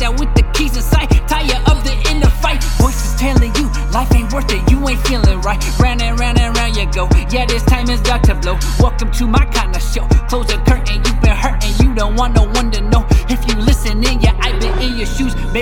With 0.00 0.34
the 0.34 0.42
keys 0.54 0.76
inside, 0.76 1.10
tire 1.28 1.60
up 1.66 1.84
the 1.84 1.92
inner 2.10 2.30
fight. 2.30 2.64
Voices 2.80 3.14
telling 3.20 3.54
you 3.54 3.68
life 3.92 4.10
ain't 4.14 4.32
worth 4.32 4.50
it, 4.50 4.70
you 4.70 4.88
ain't 4.88 4.98
feeling 5.06 5.42
right. 5.42 5.62
Round 5.78 6.00
and 6.00 6.18
round 6.18 6.40
and 6.40 6.56
round 6.56 6.74
you 6.74 6.90
go. 6.90 7.06
Yeah, 7.30 7.44
this 7.44 7.62
time 7.64 7.88
is 7.90 8.00
got 8.00 8.24
to 8.24 8.34
blow. 8.34 8.58
Welcome 8.78 9.12
to 9.12 9.26
my 9.26 9.44
kind 9.44 9.76
of 9.76 9.82
show. 9.82 10.19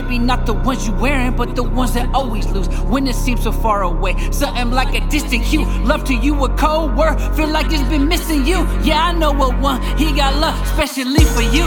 Maybe 0.00 0.20
not 0.20 0.46
the 0.46 0.52
ones 0.52 0.86
you 0.86 0.94
wearing, 0.94 1.34
but 1.34 1.56
the 1.56 1.64
ones 1.64 1.94
that 1.94 2.14
always 2.14 2.46
lose. 2.52 2.68
When 2.84 3.08
it 3.08 3.16
seems 3.16 3.42
so 3.42 3.50
far 3.50 3.82
away, 3.82 4.14
something 4.30 4.70
like 4.70 4.94
a 4.94 5.04
distant 5.08 5.42
hue. 5.42 5.64
Love 5.82 6.04
to 6.04 6.14
you 6.14 6.44
a 6.44 6.48
cold 6.56 6.96
word, 6.96 7.18
feel 7.34 7.48
like 7.48 7.66
it's 7.72 7.82
been 7.88 8.06
missing 8.06 8.46
you. 8.46 8.58
Yeah, 8.84 9.06
I 9.06 9.12
know 9.12 9.32
what 9.32 9.58
one, 9.58 9.82
he 9.98 10.14
got 10.14 10.36
love, 10.36 10.54
especially 10.62 11.24
for 11.34 11.42
you. 11.42 11.66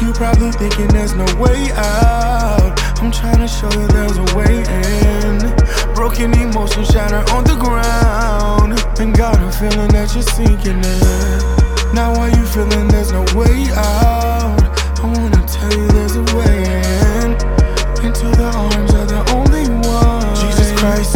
You 0.00 0.12
probably 0.12 0.52
thinking 0.52 0.86
there's 0.94 1.14
no 1.14 1.24
way 1.42 1.72
out. 1.72 2.72
I'm 3.02 3.10
trying 3.10 3.38
to 3.38 3.48
show 3.48 3.70
you 3.72 3.88
there's 3.88 4.16
a 4.16 4.28
way 4.36 4.62
in. 4.62 5.94
Broken 5.96 6.32
emotions 6.34 6.86
shatter 6.86 7.24
on 7.34 7.42
the 7.42 7.56
ground. 7.58 8.78
And 9.00 9.12
got 9.12 9.34
a 9.42 9.50
feeling 9.50 9.90
that 9.90 10.14
you're 10.14 10.22
sinking 10.22 10.84
in. 10.86 11.94
Now 11.96 12.14
why 12.14 12.28
you 12.28 12.46
feeling 12.46 12.86
there's 12.86 13.10
no 13.10 13.24
way 13.34 13.66
out? 13.74 14.70
I 15.02 15.04
wanna 15.04 15.44
tell 15.48 15.72
you 15.72 15.88
there's 15.88 16.14
a 16.14 16.22
way 16.36 16.51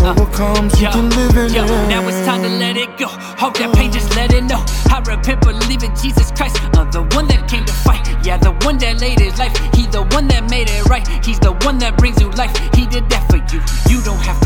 overcomes, 0.06 0.80
you 0.80 0.88
can 0.88 1.10
live 1.10 1.36
in 1.36 1.52
yo, 1.52 1.64
it. 1.64 1.88
Now 1.88 2.06
it's 2.08 2.24
time 2.26 2.42
to 2.42 2.48
let 2.48 2.76
it 2.76 2.96
go. 2.96 3.08
Hope 3.08 3.58
that 3.58 3.74
pain, 3.74 3.90
just 3.92 4.14
let 4.14 4.32
it 4.32 4.44
know. 4.44 4.64
I 4.90 5.02
repent, 5.04 5.40
believe 5.40 5.82
in 5.82 5.94
Jesus 5.96 6.30
Christ. 6.30 6.56
I'm 6.78 6.90
the 6.90 7.02
one 7.16 7.26
that 7.28 7.48
came 7.48 7.64
to 7.64 7.72
fight. 7.72 8.06
Yeah, 8.24 8.36
the 8.36 8.52
one 8.64 8.78
that 8.78 9.00
laid 9.00 9.20
his 9.20 9.38
life. 9.38 9.56
He 9.74 9.86
the 9.86 10.02
one 10.16 10.28
that 10.28 10.48
made 10.50 10.68
it 10.70 10.84
right. 10.86 11.06
He's 11.24 11.40
the 11.40 11.52
one 11.66 11.78
that 11.78 11.96
brings 11.96 12.20
you 12.20 12.30
life. 12.30 12.52
He 12.74 12.86
did 12.86 13.08
that 13.10 13.24
for 13.30 13.36
you. 13.36 13.60
You 13.88 14.02
don't 14.02 14.18
have 14.18 14.38
to 14.40 14.45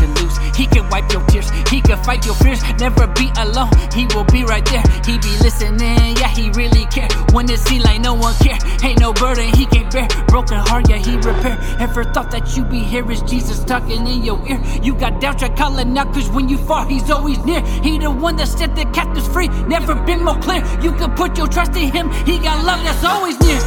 wipe 0.91 1.11
your 1.11 1.25
tears. 1.27 1.49
He 1.69 1.81
can 1.81 1.97
fight 2.03 2.25
your 2.25 2.35
fears. 2.35 2.61
Never 2.77 3.07
be 3.07 3.31
alone. 3.39 3.71
He 3.95 4.05
will 4.13 4.25
be 4.25 4.43
right 4.43 4.65
there. 4.65 4.83
He 5.05 5.17
be 5.17 5.33
listening. 5.39 6.17
Yeah, 6.17 6.27
he 6.27 6.51
really 6.51 6.85
care. 6.87 7.07
When 7.31 7.49
it 7.49 7.59
seem 7.59 7.81
like 7.81 8.01
no 8.01 8.13
one 8.13 8.35
care. 8.35 8.59
Ain't 8.83 8.99
no 8.99 9.13
burden 9.13 9.53
he 9.55 9.65
can't 9.65 9.91
bear. 9.91 10.07
Broken 10.27 10.57
heart, 10.57 10.89
yeah, 10.89 10.97
he 10.97 11.15
repair. 11.15 11.57
Ever 11.79 12.03
thought 12.03 12.29
that 12.31 12.55
you 12.55 12.65
be 12.65 12.79
here 12.79 13.09
is 13.09 13.21
Jesus 13.23 13.63
talking 13.63 14.05
in 14.05 14.23
your 14.23 14.45
ear? 14.47 14.61
You 14.83 14.93
got 14.93 15.21
doubt, 15.21 15.39
try 15.39 15.49
calling 15.55 15.97
out, 15.97 16.13
cause 16.13 16.29
when 16.29 16.49
you 16.49 16.57
fall, 16.57 16.85
he's 16.85 17.09
always 17.09 17.39
near. 17.45 17.61
He 17.81 17.97
the 17.97 18.11
one 18.11 18.35
that 18.35 18.47
set 18.47 18.75
the 18.75 18.85
captives 18.85 19.27
free. 19.27 19.47
Never 19.67 19.95
been 19.95 20.23
more 20.23 20.39
clear. 20.39 20.63
You 20.81 20.91
can 20.91 21.15
put 21.15 21.37
your 21.37 21.47
trust 21.47 21.75
in 21.75 21.91
him. 21.91 22.11
He 22.25 22.37
got 22.39 22.63
love 22.65 22.83
that's 22.83 23.03
always 23.03 23.39
near. 23.39 23.61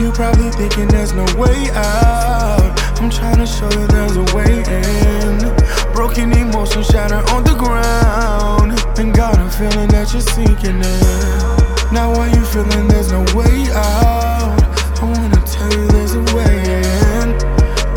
You 0.00 0.10
probably 0.12 0.50
thinking 0.50 0.88
there's 0.88 1.12
no 1.12 1.24
way 1.36 1.70
out. 1.72 2.81
I'm 3.02 3.10
trying 3.10 3.38
to 3.38 3.46
show 3.46 3.68
you 3.68 3.86
there's 3.88 4.16
a 4.16 4.22
way 4.32 4.62
in. 4.62 5.92
Broken 5.92 6.30
emotions 6.38 6.86
shatter 6.86 7.18
on 7.34 7.42
the 7.42 7.52
ground. 7.58 8.78
And 8.96 9.12
got 9.12 9.36
a 9.40 9.50
feeling 9.50 9.88
that 9.88 10.12
you're 10.12 10.22
sinking 10.22 10.76
in. 10.76 11.92
Now 11.92 12.14
why 12.14 12.28
you 12.28 12.44
feeling 12.44 12.86
there's 12.86 13.10
no 13.10 13.22
way 13.34 13.66
out? 13.74 14.54
I 15.00 15.04
wanna 15.04 15.42
tell 15.44 15.72
you 15.72 15.88
there's 15.88 16.14
a 16.14 16.22
way 16.30 16.62
in. 16.62 17.34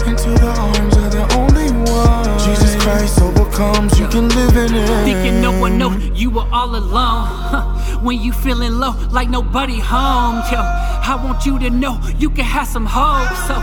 Into 0.10 0.34
the 0.42 0.52
arms 0.58 0.98
of 0.98 1.12
the 1.12 1.26
only 1.38 1.70
one. 1.86 2.40
Jesus 2.40 2.76
Christ 2.82 3.22
overcomes, 3.22 4.00
you 4.00 4.08
can 4.08 4.28
live 4.30 4.58
in 4.58 4.74
it. 4.74 5.06
Thinking 5.06 5.40
no 5.40 5.52
one 5.60 5.78
knows 5.78 6.04
you 6.20 6.32
were 6.32 6.48
all 6.52 6.76
alone. 6.76 7.76
When 8.04 8.20
you 8.20 8.34
feeling 8.34 8.80
low, 8.80 8.96
like 9.12 9.30
nobody 9.30 9.80
home. 9.80 10.42
Yo, 10.52 10.58
I 10.60 11.22
want 11.24 11.46
you 11.46 11.60
to 11.60 11.70
know 11.70 12.02
you 12.18 12.32
can 12.32 12.46
have 12.46 12.68
some 12.68 12.88
hope. 12.88 13.30
So 13.46 13.56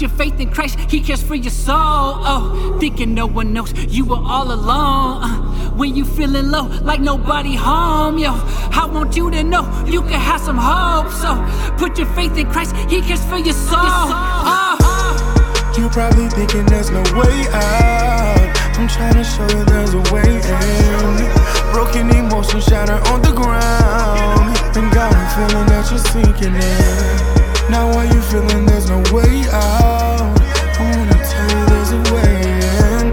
put 0.00 0.08
your 0.08 0.18
faith 0.18 0.40
in 0.40 0.50
Christ, 0.50 0.78
He 0.88 1.00
cares 1.00 1.22
for 1.22 1.34
your 1.34 1.50
soul. 1.50 1.76
Oh, 1.76 2.78
thinking 2.80 3.12
no 3.12 3.26
one 3.26 3.52
knows 3.52 3.72
you 3.94 4.06
were 4.06 4.16
all 4.16 4.50
alone. 4.50 5.22
Uh, 5.22 5.70
when 5.76 5.94
you 5.94 6.06
feeling 6.06 6.50
low, 6.50 6.68
like 6.82 7.00
nobody 7.00 7.54
home. 7.54 8.16
Yo, 8.16 8.30
I 8.32 8.88
want 8.90 9.14
you 9.14 9.30
to 9.30 9.42
know 9.44 9.62
you 9.86 10.00
can 10.00 10.18
have 10.18 10.40
some 10.40 10.56
hope. 10.56 11.12
So 11.12 11.36
put 11.76 11.98
your 11.98 12.06
faith 12.14 12.38
in 12.38 12.50
Christ, 12.50 12.74
He 12.88 13.02
cares 13.02 13.22
for 13.26 13.36
your 13.36 13.52
soul. 13.52 13.78
Oh, 13.82 15.74
You 15.76 15.90
probably 15.90 16.28
thinking 16.28 16.64
there's 16.66 16.90
no 16.90 17.02
way 17.20 17.44
out. 17.52 18.56
I'm 18.78 18.88
trying 18.88 19.14
to 19.14 19.24
show 19.24 19.46
you 19.48 19.64
there's 19.66 19.92
a 19.92 20.02
way 20.14 20.24
in. 20.24 21.72
Broken 21.74 22.08
emotions 22.16 22.64
shatter 22.64 23.00
on 23.12 23.20
the 23.20 23.32
ground. 23.32 24.56
And 24.76 24.90
got 24.94 25.12
a 25.12 25.24
feeling 25.36 25.66
that 25.66 25.90
you're 25.90 25.98
sinking 25.98 26.54
in. 26.54 27.39
Now 27.70 27.86
why 27.94 28.04
you 28.04 28.20
feeling 28.22 28.66
there's 28.66 28.90
no 28.90 28.98
way 29.12 29.44
out? 29.52 30.20
I 30.20 30.22
wanna 30.90 31.18
tell 31.30 31.48
you 31.54 31.64
there's 31.70 31.92
a 31.92 32.02
way 32.12 32.34
in. 32.98 33.06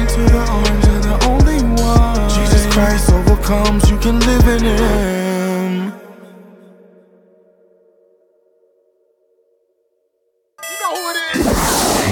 Into 0.00 0.20
the 0.32 0.42
arms 0.50 0.86
of 0.88 0.98
the 1.04 1.14
only 1.30 1.60
one. 1.80 2.28
Jesus 2.30 2.64
Christ 2.74 3.06
overcomes, 3.12 3.88
you 3.88 3.96
can 3.98 4.18
live 4.18 4.48
in 4.48 4.64
him. 4.64 5.92